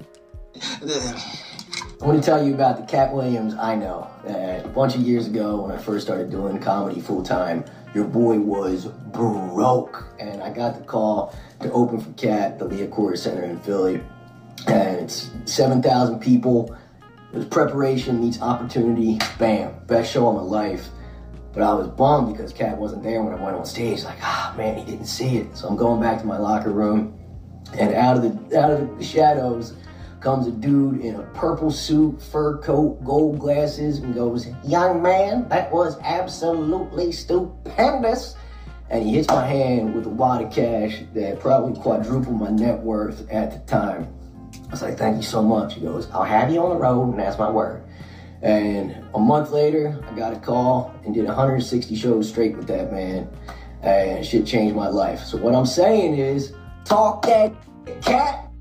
I 2.02 2.06
want 2.06 2.24
to 2.24 2.26
tell 2.26 2.46
you 2.46 2.54
about 2.54 2.78
the 2.78 2.86
Katt 2.86 3.14
Williams 3.14 3.54
I 3.56 3.76
know. 3.76 4.10
Uh, 4.26 4.66
a 4.66 4.68
bunch 4.70 4.96
of 4.96 5.02
years 5.02 5.28
ago, 5.28 5.62
when 5.62 5.72
I 5.72 5.78
first 5.78 6.06
started 6.06 6.30
doing 6.30 6.60
comedy 6.60 7.02
full 7.02 7.24
time, 7.24 7.66
your 7.94 8.06
boy 8.06 8.40
was 8.40 8.86
broke, 8.86 10.08
and 10.20 10.42
I 10.42 10.52
got 10.52 10.76
the 10.76 10.84
call 10.84 11.36
to 11.62 11.72
open 11.72 12.00
for 12.00 12.12
Katt, 12.14 12.58
the 12.58 12.68
Liacouras 12.68 13.18
Center 13.18 13.44
in 13.44 13.60
Philly, 13.60 14.02
and 14.68 15.00
it's 15.00 15.32
seven 15.46 15.82
thousand 15.82 16.20
people. 16.20 16.76
It 17.34 17.38
was 17.38 17.46
preparation 17.46 18.22
meets 18.22 18.42
opportunity. 18.42 19.20
Bam, 19.38 19.74
best 19.86 20.12
show 20.12 20.28
of 20.28 20.36
my 20.36 20.42
life. 20.42 20.90
But 21.54 21.64
I 21.64 21.74
was 21.74 21.88
bummed 21.88 22.32
because 22.32 22.54
Katt 22.54 22.78
wasn't 22.78 23.04
there 23.04 23.22
when 23.24 23.34
I 23.34 23.44
went 23.44 23.56
on 23.56 23.66
stage. 23.66 24.04
Like, 24.04 24.20
ah, 24.22 24.54
man, 24.58 24.78
he 24.78 24.86
didn't 24.86 25.08
see 25.08 25.38
it. 25.38 25.58
So 25.58 25.68
I'm 25.68 25.76
going 25.76 26.02
back 26.02 26.20
to 26.22 26.26
my 26.26 26.38
locker 26.38 26.72
room, 26.72 27.18
and 27.78 27.94
out 27.94 28.18
of 28.18 28.24
the 28.24 28.60
out 28.60 28.72
of 28.72 28.98
the 28.98 29.04
shadows 29.04 29.74
comes 30.20 30.48
a 30.48 30.52
dude 30.52 31.02
in 31.02 31.16
a 31.16 31.24
purple 31.34 31.72
suit, 31.72 32.22
fur 32.22 32.58
coat, 32.58 33.04
gold 33.04 33.40
glasses, 33.40 34.00
and 34.00 34.14
goes, 34.14 34.48
Young 34.66 35.02
man, 35.02 35.48
that 35.50 35.72
was 35.72 35.98
absolutely 36.04 37.12
stupendous. 37.12 38.36
And 38.90 39.04
he 39.04 39.14
hits 39.14 39.28
my 39.30 39.46
hand 39.46 39.94
with 39.94 40.06
a 40.08 40.10
wad 40.10 40.42
of 40.42 40.52
cash 40.52 41.04
that 41.14 41.40
probably 41.40 41.80
quadrupled 41.80 42.40
my 42.40 42.50
net 42.50 42.80
worth 42.80 43.30
at 43.30 43.52
the 43.52 43.60
time. 43.72 44.14
I 44.70 44.72
was 44.72 44.84
like, 44.84 44.98
Thank 44.98 45.18
you 45.18 45.24
so 45.24 45.42
much. 45.42 45.74
He 45.74 45.82
goes, 45.82 46.10
I'll 46.12 46.24
have 46.24 46.52
you 46.54 46.64
on 46.64 46.70
the 46.70 46.76
road, 46.76 47.10
and 47.10 47.20
that's 47.20 47.40
my 47.40 47.50
word. 47.50 47.84
And 48.44 49.04
a 49.16 49.20
month 49.20 49.50
later, 49.50 50.00
I 50.08 50.16
got 50.16 50.32
a 50.32 50.40
call 50.40 50.94
and 51.04 51.14
did 51.14 51.26
160 51.26 51.96
shows 51.96 52.30
straight 52.30 52.56
with 52.56 52.68
that 52.68 52.92
man. 52.92 53.28
And 53.82 54.26
shit 54.26 54.46
changed 54.46 54.76
my 54.76 54.88
life. 54.88 55.24
So, 55.24 55.38
what 55.38 55.56
I'm 55.56 55.66
saying 55.66 56.16
is, 56.18 56.54
talk 56.86 57.24
that 57.24 57.54
cat. 58.02 58.52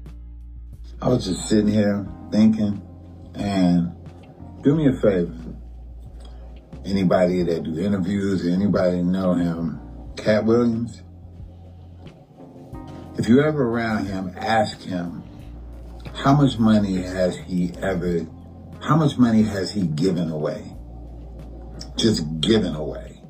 I 1.02 1.08
was 1.08 1.26
just 1.26 1.48
sitting 1.48 1.68
here 1.68 2.06
thinking, 2.30 2.80
and 3.34 3.92
do 4.62 4.74
me 4.74 4.88
a 4.88 4.92
favor. 4.92 5.34
Anybody 6.84 7.42
that 7.42 7.64
do 7.64 7.78
interviews, 7.78 8.46
anybody 8.46 9.02
know 9.02 9.34
him, 9.34 9.80
Katt 10.16 10.44
Williams. 10.44 11.02
If 13.18 13.28
you're 13.28 13.44
ever 13.44 13.68
around 13.68 14.06
him, 14.06 14.32
ask 14.36 14.80
him 14.80 15.27
how 16.22 16.34
much 16.34 16.58
money 16.58 16.96
has 16.96 17.36
he 17.36 17.72
ever, 17.80 18.26
how 18.80 18.96
much 18.96 19.16
money 19.18 19.42
has 19.42 19.70
he 19.70 19.86
given 19.86 20.30
away? 20.30 20.74
Just 21.96 22.40
given 22.40 22.74
away. 22.74 23.22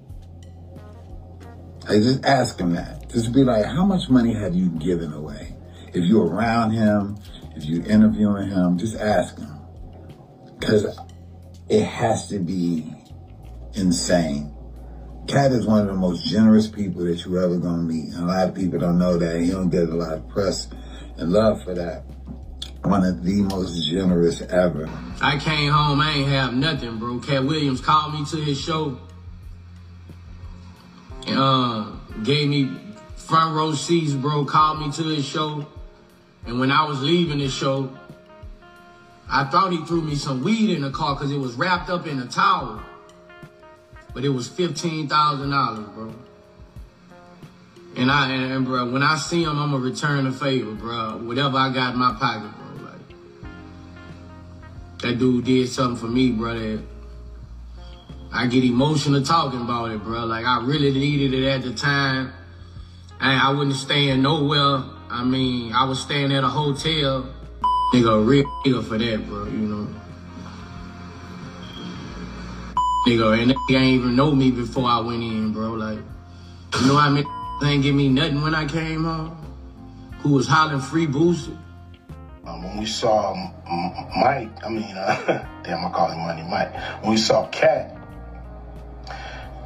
I 1.87 1.99
just 1.99 2.25
ask 2.25 2.59
him 2.59 2.75
that. 2.75 3.11
Just 3.11 3.33
be 3.33 3.45
like, 3.45 3.65
how 3.65 3.85
much 3.85 4.09
money 4.09 4.35
have 4.35 4.55
you 4.55 4.71
given 4.71 5.13
away? 5.13 5.55
If 5.93 6.05
you're 6.05 6.27
around 6.27 6.73
him, 6.73 7.19
if 7.57 7.65
you're 7.65 7.85
interviewing 7.85 8.49
him, 8.49 8.79
just 8.79 8.97
ask 8.97 9.39
him. 9.39 9.59
Because 10.59 10.99
it 11.69 11.85
has 11.85 12.29
to 12.29 12.39
be 12.39 12.93
insane. 13.75 14.55
Katt 15.27 15.53
is 15.53 15.67
one 15.67 15.83
of 15.83 15.89
the 15.89 15.95
most 15.95 16.25
generous 16.25 16.69
people 16.69 17.05
that 17.05 17.25
you're 17.25 17.43
ever 17.43 17.59
gonna 17.59 17.83
meet. 17.83 18.15
And 18.15 18.25
a 18.25 18.27
lot 18.27 18.49
of 18.49 18.55
people 18.55 18.79
don't 18.79 18.99
know 18.99 19.19
that. 19.19 19.41
He 19.41 19.51
don't 19.51 19.69
get 19.69 19.89
a 19.89 19.95
lot 19.95 20.15
of 20.15 20.29
press 20.29 20.69
and 21.19 21.31
love 21.31 21.63
for 21.65 21.75
that. 21.75 22.05
One 22.89 23.05
of 23.05 23.23
the 23.23 23.43
most 23.43 23.87
generous 23.87 24.41
ever. 24.41 24.89
I 25.21 25.37
came 25.39 25.71
home, 25.71 26.01
I 26.01 26.11
ain't 26.11 26.29
have 26.31 26.55
nothing, 26.55 26.99
bro. 26.99 27.19
Katt 27.19 27.45
Williams 27.45 27.83
called 27.83 28.15
me 28.15 28.25
to 28.25 28.37
his 28.39 28.59
show. 28.59 28.99
And, 31.27 31.39
uh, 31.39 31.85
gave 32.23 32.49
me 32.49 32.71
front 33.15 33.55
row 33.55 33.75
seats, 33.75 34.15
bro. 34.15 34.47
Called 34.47 34.81
me 34.81 34.91
to 34.93 35.03
his 35.03 35.27
show. 35.27 35.67
And 36.47 36.59
when 36.59 36.73
I 36.73 36.87
was 36.87 37.03
leaving 37.03 37.41
the 37.41 37.51
show, 37.51 37.91
I 39.29 39.45
thought 39.45 39.71
he 39.71 39.85
threw 39.85 40.01
me 40.01 40.15
some 40.15 40.43
weed 40.43 40.71
in 40.71 40.81
the 40.81 40.91
car 40.91 41.15
because 41.15 41.31
it 41.31 41.39
was 41.39 41.57
wrapped 41.57 41.91
up 41.91 42.07
in 42.07 42.19
a 42.21 42.27
towel. 42.27 42.81
But 44.15 44.25
it 44.25 44.31
was 44.31 44.49
fifteen 44.49 45.09
thousand 45.09 45.51
dollars, 45.51 45.87
bro. 45.95 46.15
And 47.97 48.11
I 48.11 48.33
and, 48.33 48.51
and 48.51 48.65
bro, 48.65 48.91
when 48.91 49.03
I 49.03 49.17
see 49.17 49.43
him, 49.43 49.59
I'ma 49.59 49.77
return 49.77 50.25
the 50.25 50.33
favor, 50.33 50.73
bro. 50.73 51.19
Whatever 51.19 51.59
I 51.59 51.71
got 51.71 51.93
in 51.93 51.99
my 51.99 52.15
pocket, 52.19 52.51
bro. 52.57 52.68
That 55.01 55.19
dude 55.19 55.45
did 55.45 55.69
something 55.69 55.97
for 55.97 56.07
me, 56.07 56.33
bro. 56.33 56.59
That 56.59 56.83
I 58.33 58.47
get 58.47 58.65
emotional 58.65 59.23
talking 59.23 59.61
about 59.61 59.91
it, 59.91 60.03
bro. 60.03 60.25
Like 60.27 60.45
I 60.45 60.63
really 60.65 60.91
needed 60.93 61.35
it 61.35 61.47
at 61.47 61.63
the 61.63 61.73
time. 61.73 62.33
And 63.21 63.41
I 63.41 63.51
wouldn't 63.51 63.77
staying 63.77 64.23
nowhere. 64.23 64.83
I 65.11 65.25
mean, 65.25 65.73
I 65.73 65.85
was 65.85 66.01
staying 66.01 66.33
at 66.33 66.45
a 66.45 66.49
hotel. 66.49 67.33
Nigga, 67.93 68.21
a 68.21 68.21
real 68.21 68.45
nigga 68.65 68.85
for 68.85 68.99
that, 68.99 69.27
bro, 69.27 69.45
you 69.47 69.59
know. 69.59 69.89
Nigga, 73.07 73.43
and 73.43 73.55
they 73.69 73.77
ain't 73.77 74.01
even 74.01 74.15
know 74.15 74.33
me 74.35 74.51
before 74.51 74.89
I 74.89 75.01
went 75.01 75.23
in, 75.23 75.53
bro. 75.53 75.73
Like, 75.73 75.99
you 76.81 76.87
know 76.87 76.97
how 76.97 77.09
many 77.09 77.27
ain't 77.65 77.83
give 77.83 77.95
me 77.95 78.09
nothing 78.09 78.43
when 78.43 78.55
I 78.55 78.67
came 78.67 79.05
home? 79.05 79.37
Who 80.21 80.31
was 80.35 80.47
hollering 80.47 80.81
free 80.81 81.07
Boosie? 81.07 81.57
Um, 82.49 82.63
when 82.63 82.79
we 82.79 82.87
saw 82.87 83.35
M- 83.35 83.53
M- 83.71 84.21
Mike, 84.21 84.65
I 84.65 84.69
mean, 84.69 84.97
uh, 84.97 85.47
damn, 85.65 85.85
I 85.85 85.91
call 85.91 86.11
him 86.11 86.21
Money 86.21 86.43
Mike. 86.49 86.75
When 87.03 87.11
we 87.11 87.17
saw 87.19 87.47
Katt, 87.49 87.95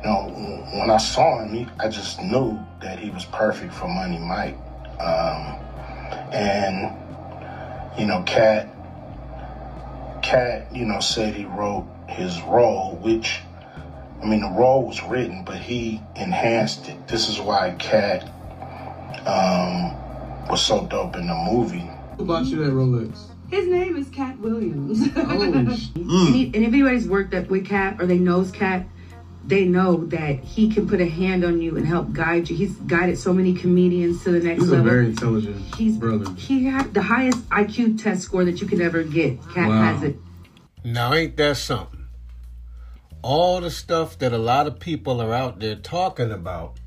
you 0.03 0.11
know, 0.11 0.29
when 0.73 0.91
I 0.91 0.97
saw 0.97 1.45
him, 1.45 1.71
I 1.79 1.89
just 1.89 2.21
knew 2.21 2.59
that 2.81 2.99
he 2.99 3.11
was 3.11 3.25
perfect 3.27 3.73
for 3.73 3.87
Money 3.87 4.19
Mike. 4.19 4.57
Um, 4.99 5.59
and, 6.33 6.97
you 7.99 8.07
know, 8.07 8.23
Katt, 8.25 8.69
Katt, 10.23 10.75
you 10.75 10.85
know, 10.85 11.01
said 11.01 11.35
he 11.35 11.45
wrote 11.45 11.87
his 12.09 12.41
role, 12.43 12.97
which, 12.97 13.43
I 14.23 14.27
mean, 14.27 14.41
the 14.41 14.51
role 14.51 14.87
was 14.87 15.03
written, 15.05 15.45
but 15.45 15.59
he 15.59 16.03
enhanced 16.17 16.89
it. 16.89 17.07
This 17.07 17.29
is 17.29 17.39
why 17.39 17.77
Katt 17.79 18.25
um, 19.25 20.49
was 20.49 20.65
so 20.65 20.85
dope 20.87 21.15
in 21.15 21.29
the 21.29 21.35
movie. 21.35 21.89
Who 22.19 22.25
bought 22.25 22.47
you 22.47 22.57
that 22.65 22.73
Rolex? 22.73 23.19
His 23.51 23.67
name 23.67 23.97
is 23.97 24.09
Katt 24.09 24.39
Williams. 24.39 25.13
Holy 25.15 25.77
sh- 25.77 25.89
mm. 25.91 26.27
and, 26.27 26.35
he, 26.35 26.45
and 26.47 26.57
if 26.57 26.69
anybody's 26.69 27.07
worked 27.07 27.35
up 27.35 27.49
with 27.49 27.67
Katt 27.67 28.01
or 28.01 28.07
they 28.07 28.19
knows 28.19 28.51
Katt, 28.51 28.87
they 29.45 29.65
know 29.65 30.07
that 30.07 30.39
he 30.41 30.73
can 30.73 30.89
put 30.89 31.01
a 31.01 31.07
hand 31.09 31.45
on 31.45 31.61
you 31.61 31.77
and 31.77 31.87
help 31.87 32.13
guide 32.13 32.49
you. 32.49 32.57
He's 32.57 32.75
guided 32.77 33.19
so 33.19 33.33
many 33.33 33.53
comedians 33.55 34.23
to 34.25 34.31
the 34.31 34.41
next 34.41 34.63
level. 34.63 34.77
He's 34.77 34.81
a 34.81 34.83
very 34.91 35.07
intelligent 35.07 35.75
He's 35.75 35.97
brother. 35.99 36.31
he 36.35 36.65
had 36.65 36.95
the 36.95 37.03
highest 37.03 37.47
IQ 37.51 38.01
test 38.03 38.23
score 38.23 38.45
that 38.45 38.61
you 38.61 38.67
could 38.67 38.81
ever 38.81 39.03
get. 39.03 39.39
Katt 39.53 39.69
Wow. 39.69 39.83
has 39.83 40.03
it. 40.05 40.17
Now, 40.85 41.13
ain't 41.13 41.37
that 41.37 41.57
something? 41.57 42.07
All 43.23 43.61
the 43.61 43.71
stuff 43.71 44.19
that 44.19 44.33
a 44.33 44.39
lot 44.39 44.67
of 44.67 44.81
people 44.81 45.21
are 45.21 45.33
out 45.35 45.61
there 45.61 45.77
talking 45.77 46.33
about, 46.33 46.79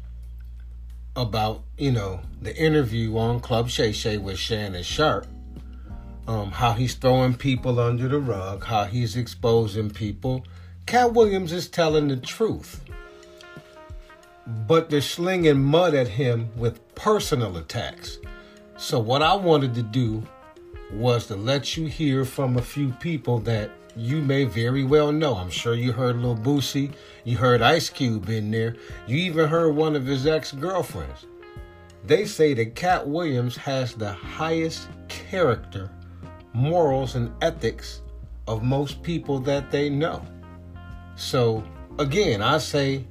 about, 1.15 1.63
you 1.77 1.91
know, 1.91 2.19
the 2.41 2.55
interview 2.55 3.17
on 3.17 3.39
Club 3.39 3.69
Shay 3.69 3.91
Shay 3.91 4.17
with 4.17 4.37
Shannon 4.37 4.83
Sharpe, 4.83 5.27
um, 6.27 6.51
how 6.51 6.73
he's 6.73 6.95
throwing 6.95 7.33
people 7.33 7.79
under 7.79 8.07
the 8.07 8.19
rug, 8.19 8.65
how 8.65 8.85
he's 8.85 9.15
exposing 9.15 9.89
people. 9.89 10.45
Katt 10.85 11.13
Williams 11.13 11.51
is 11.51 11.67
telling 11.67 12.07
the 12.07 12.17
truth. 12.17 12.81
But 14.67 14.89
they're 14.89 15.01
slinging 15.01 15.63
mud 15.63 15.95
at 15.95 16.07
him 16.07 16.49
with 16.55 16.93
personal 16.93 17.57
attacks. 17.57 18.19
So, 18.77 18.99
what 18.99 19.23
I 19.23 19.33
wanted 19.33 19.73
to 19.75 19.81
do 19.81 20.21
was 20.91 21.27
to 21.27 21.35
let 21.35 21.77
you 21.77 21.87
hear 21.87 22.25
from 22.25 22.57
a 22.57 22.61
few 22.61 22.91
people 22.91 23.39
that 23.39 23.71
you 23.95 24.21
may 24.21 24.43
very 24.43 24.83
well 24.83 25.11
know. 25.11 25.35
I'm 25.35 25.49
sure 25.49 25.73
you 25.73 25.93
heard 25.93 26.17
Lil 26.17 26.35
Boosie, 26.35 26.91
you 27.25 27.37
heard 27.37 27.61
Ice 27.61 27.89
Cube 27.89 28.29
in 28.29 28.51
there, 28.51 28.75
you 29.07 29.17
even 29.17 29.49
heard 29.49 29.75
one 29.75 29.95
of 29.95 30.05
his 30.05 30.25
ex 30.25 30.51
girlfriends. 30.53 31.25
They 32.05 32.25
say 32.25 32.53
that 32.53 32.75
Katt 32.75 33.07
Williams 33.07 33.57
has 33.57 33.93
the 33.93 34.13
highest 34.13 34.87
character, 35.07 35.89
morals, 36.53 37.15
and 37.15 37.33
ethics 37.41 38.01
of 38.47 38.63
most 38.63 39.01
people 39.01 39.39
that 39.39 39.71
they 39.71 39.89
know. 39.89 40.23
So, 41.15 41.63
again, 41.97 42.41
I 42.41 42.59
say 42.59 43.05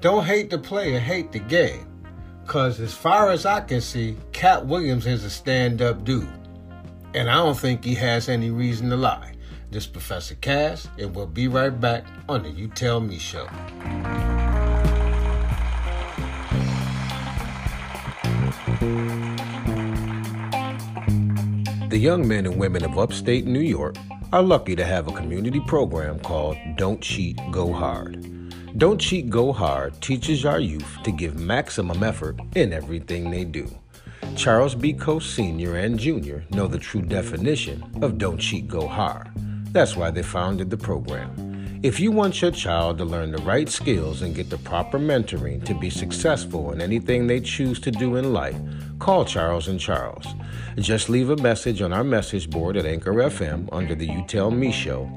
don't 0.00 0.24
hate 0.24 0.48
the 0.48 0.58
player, 0.58 0.98
hate 0.98 1.30
the 1.30 1.40
game. 1.40 1.86
Because 2.42 2.80
as 2.80 2.94
far 2.94 3.30
as 3.30 3.44
I 3.44 3.60
can 3.60 3.82
see, 3.82 4.16
Katt 4.32 4.64
Williams 4.64 5.06
is 5.06 5.24
a 5.24 5.30
stand 5.30 5.82
up 5.82 6.04
dude. 6.04 6.26
And 7.14 7.28
I 7.28 7.34
don't 7.34 7.58
think 7.58 7.84
he 7.84 7.94
has 7.96 8.28
any 8.28 8.50
reason 8.50 8.88
to 8.90 8.96
lie. 8.96 9.34
This 9.72 9.84
is 9.84 9.90
Professor 9.90 10.34
Cass, 10.34 10.88
and 10.98 11.14
we'll 11.14 11.28
be 11.28 11.46
right 11.46 11.70
back 11.80 12.04
on 12.28 12.42
the 12.42 12.50
You 12.50 12.66
Tell 12.66 12.98
Me 12.98 13.18
show. 13.18 13.46
The 21.88 21.98
young 21.98 22.26
men 22.26 22.46
and 22.46 22.58
women 22.58 22.84
of 22.84 22.98
upstate 22.98 23.46
New 23.46 23.60
York 23.60 23.94
are 24.32 24.42
lucky 24.42 24.74
to 24.74 24.84
have 24.84 25.06
a 25.06 25.12
community 25.12 25.60
program 25.60 26.18
called 26.18 26.56
Don't 26.76 27.00
Cheat, 27.00 27.38
Go 27.52 27.72
Hard. 27.72 28.26
Don't 28.76 29.00
Cheat, 29.00 29.30
Go 29.30 29.52
Hard 29.52 30.00
teaches 30.02 30.44
our 30.44 30.58
youth 30.58 30.98
to 31.04 31.12
give 31.12 31.38
maximum 31.38 32.02
effort 32.02 32.40
in 32.56 32.72
everything 32.72 33.30
they 33.30 33.44
do. 33.44 33.70
Charles 34.34 34.74
B. 34.74 34.92
Coast 34.92 35.32
Sr. 35.32 35.76
and 35.76 35.96
Jr. 35.96 36.38
know 36.50 36.66
the 36.66 36.78
true 36.78 37.02
definition 37.02 37.84
of 38.02 38.18
Don't 38.18 38.38
Cheat, 38.38 38.66
Go 38.66 38.88
Hard. 38.88 39.28
That's 39.72 39.96
why 39.96 40.10
they 40.10 40.22
founded 40.22 40.70
the 40.70 40.76
program. 40.76 41.80
If 41.82 41.98
you 41.98 42.12
want 42.12 42.42
your 42.42 42.50
child 42.50 42.98
to 42.98 43.04
learn 43.04 43.30
the 43.30 43.42
right 43.42 43.68
skills 43.68 44.20
and 44.20 44.34
get 44.34 44.50
the 44.50 44.58
proper 44.58 44.98
mentoring 44.98 45.64
to 45.64 45.74
be 45.74 45.88
successful 45.88 46.72
in 46.72 46.80
anything 46.80 47.26
they 47.26 47.40
choose 47.40 47.80
to 47.80 47.90
do 47.90 48.16
in 48.16 48.32
life, 48.32 48.56
call 48.98 49.24
Charles 49.24 49.68
and 49.68 49.80
Charles. 49.80 50.26
Just 50.76 51.08
leave 51.08 51.30
a 51.30 51.36
message 51.36 51.80
on 51.80 51.92
our 51.92 52.04
message 52.04 52.50
board 52.50 52.76
at 52.76 52.84
Anchor 52.84 53.14
FM 53.14 53.68
under 53.72 53.94
the 53.94 54.06
You 54.06 54.24
Tell 54.26 54.50
Me 54.50 54.72
Show, 54.72 55.10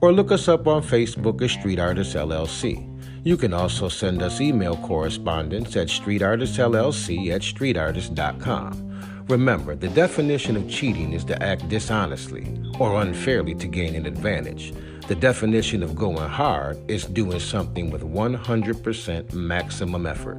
or 0.00 0.12
look 0.12 0.32
us 0.32 0.48
up 0.48 0.66
on 0.66 0.82
Facebook 0.82 1.40
as 1.42 1.52
Street 1.52 1.78
Artists 1.78 2.14
LLC. 2.14 2.88
You 3.24 3.36
can 3.36 3.52
also 3.52 3.88
send 3.88 4.22
us 4.22 4.40
email 4.40 4.76
correspondence 4.78 5.76
at 5.76 5.86
streetartistllc 5.86 7.30
at 7.30 7.42
streetartist.com. 7.42 8.91
Remember, 9.32 9.74
the 9.74 9.88
definition 9.88 10.58
of 10.58 10.68
cheating 10.68 11.14
is 11.14 11.24
to 11.24 11.42
act 11.42 11.66
dishonestly 11.70 12.46
or 12.78 13.00
unfairly 13.00 13.54
to 13.54 13.66
gain 13.66 13.94
an 13.94 14.04
advantage. 14.04 14.74
The 15.08 15.14
definition 15.14 15.82
of 15.82 15.96
going 15.96 16.28
hard 16.28 16.78
is 16.86 17.06
doing 17.06 17.40
something 17.40 17.88
with 17.88 18.02
100% 18.02 19.32
maximum 19.32 20.04
effort. 20.04 20.36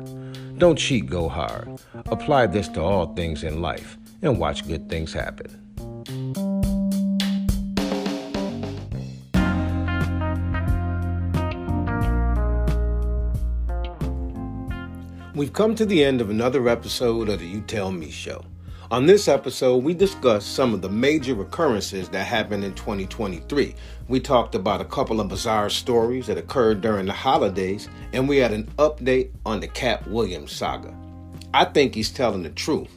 Don't 0.60 0.78
cheat, 0.78 1.08
go 1.08 1.28
hard. 1.28 1.82
Apply 2.06 2.46
this 2.46 2.68
to 2.68 2.84
all 2.84 3.16
things 3.16 3.44
in 3.44 3.64
life 3.64 3.98
and 4.22 4.38
watch 4.38 4.68
good 4.68 4.88
things 4.90 5.12
happen. 5.12 5.50
We've 15.34 15.52
come 15.52 15.74
to 15.74 15.86
the 15.88 16.04
end 16.04 16.22
of 16.22 16.30
another 16.30 16.70
episode 16.70 17.28
of 17.30 17.40
the 17.40 17.48
You 17.48 17.62
Tell 17.62 17.92
Me 17.92 18.12
Show. 18.12 18.46
On 18.94 19.08
this 19.08 19.28
episode, 19.28 19.84
we 19.84 19.96
discussed 19.96 20.54
some 20.54 20.72
of 20.72 20.84
the 20.84 20.90
major 20.90 21.42
occurrences 21.42 22.10
that 22.10 22.28
happened 22.28 22.64
in 22.64 22.76
2023. 22.76 23.74
We 24.08 24.20
talked 24.20 24.54
about 24.54 24.82
a 24.82 24.86
couple 24.86 25.20
of 25.20 25.30
bizarre 25.30 25.72
stories 25.72 26.28
that 26.28 26.38
occurred 26.38 26.82
during 26.82 27.08
the 27.08 27.12
holidays, 27.14 27.90
and 28.14 28.30
we 28.30 28.38
had 28.38 28.52
an 28.52 28.66
update 28.78 29.32
on 29.48 29.62
the 29.62 29.68
Katt 29.68 30.08
Williams 30.08 30.52
saga. 30.52 30.96
I 31.56 31.66
think 31.66 31.96
he's 31.96 32.12
telling 32.12 32.44
the 32.44 32.52
truth. 32.52 32.92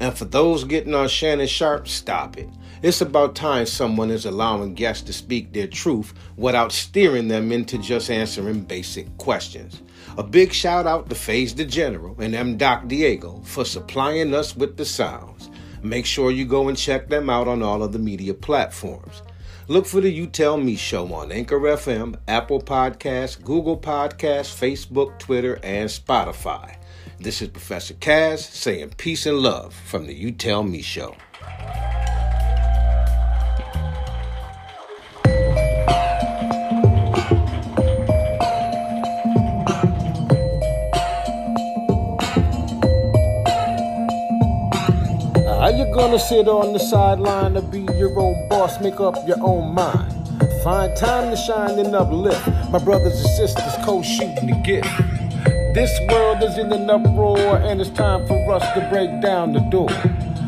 And 0.00 0.12
for 0.12 0.26
those 0.26 0.64
getting 0.64 0.94
on 0.94 1.08
Shannon 1.08 1.46
Sharpe, 1.46 1.88
stop 1.88 2.36
it. 2.36 2.50
It's 2.82 3.00
about 3.00 3.34
time 3.34 3.64
someone 3.64 4.10
is 4.10 4.26
allowing 4.26 4.74
guests 4.74 5.04
to 5.04 5.14
speak 5.14 5.54
their 5.54 5.66
truth 5.66 6.12
without 6.36 6.72
steering 6.72 7.28
them 7.28 7.52
into 7.52 7.78
just 7.78 8.10
answering 8.10 8.64
basic 8.64 9.16
questions. 9.16 9.80
A 10.18 10.22
big 10.22 10.52
shout 10.52 10.86
out 10.86 11.08
to 11.08 11.14
FaZe 11.14 11.54
the 11.54 11.64
General 11.64 12.14
and 12.20 12.34
M. 12.34 12.58
Doc 12.58 12.86
Diego 12.86 13.40
for 13.44 13.64
supplying 13.64 14.34
us 14.34 14.54
with 14.54 14.76
the 14.76 14.84
sounds. 14.84 15.48
Make 15.82 16.04
sure 16.04 16.30
you 16.30 16.44
go 16.44 16.68
and 16.68 16.76
check 16.76 17.08
them 17.08 17.30
out 17.30 17.48
on 17.48 17.62
all 17.62 17.82
of 17.82 17.92
the 17.92 17.98
media 17.98 18.34
platforms. 18.34 19.22
Look 19.68 19.86
for 19.86 20.02
the 20.02 20.10
You 20.10 20.26
Tell 20.26 20.58
Me 20.58 20.76
show 20.76 21.10
on 21.14 21.32
Anchor 21.32 21.58
FM, 21.58 22.16
Apple 22.28 22.60
Podcasts, 22.60 23.42
Google 23.42 23.78
Podcasts, 23.78 24.54
Facebook, 24.54 25.18
Twitter, 25.18 25.58
and 25.62 25.88
Spotify. 25.88 26.76
This 27.18 27.40
is 27.40 27.48
Professor 27.48 27.94
Kaz 27.94 28.40
saying 28.40 28.90
peace 28.98 29.24
and 29.24 29.38
love 29.38 29.72
from 29.72 30.06
the 30.06 30.14
You 30.14 30.30
Tell 30.30 30.62
Me 30.62 30.82
show. 30.82 31.16
Gonna 45.92 46.18
sit 46.18 46.48
on 46.48 46.72
the 46.72 46.78
sideline 46.78 47.52
to 47.54 47.60
be 47.60 47.80
your 47.96 48.18
own 48.18 48.48
boss, 48.48 48.80
make 48.80 48.98
up 48.98 49.14
your 49.26 49.36
own 49.42 49.74
mind? 49.74 50.10
Find 50.64 50.96
time 50.96 51.30
to 51.30 51.36
shine 51.36 51.78
and 51.78 51.94
uplift. 51.94 52.46
My 52.70 52.78
brothers 52.78 53.20
and 53.20 53.30
sisters 53.36 53.74
co-shooting 53.84 54.46
the 54.46 54.54
gift. 54.64 54.88
This 55.74 55.90
world 56.10 56.42
is 56.42 56.56
in 56.56 56.72
an 56.72 56.88
uproar, 56.88 57.56
and 57.58 57.80
it's 57.80 57.90
time 57.90 58.26
for 58.26 58.52
us 58.52 58.62
to 58.74 58.88
break 58.90 59.20
down 59.20 59.52
the 59.52 59.60
door. 59.60 59.90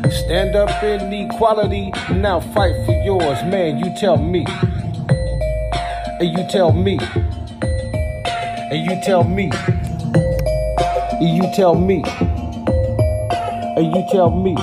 Stand 0.09 0.55
up 0.55 0.83
in 0.83 1.13
equality, 1.13 1.91
now 2.11 2.39
fight 2.39 2.75
for 2.85 2.93
yours, 3.03 3.43
man. 3.43 3.77
You 3.77 3.93
tell 3.95 4.17
me, 4.17 4.45
and 6.19 6.37
you 6.37 6.47
tell 6.49 6.71
me, 6.71 6.99
and 8.71 8.85
you 8.89 9.01
tell 9.03 9.23
me, 9.23 9.51
and 11.21 11.37
you 11.37 11.51
tell 11.53 11.75
me, 11.75 12.03
and 13.77 13.95
you 13.95 14.07
tell 14.11 14.31
me. 14.31 14.55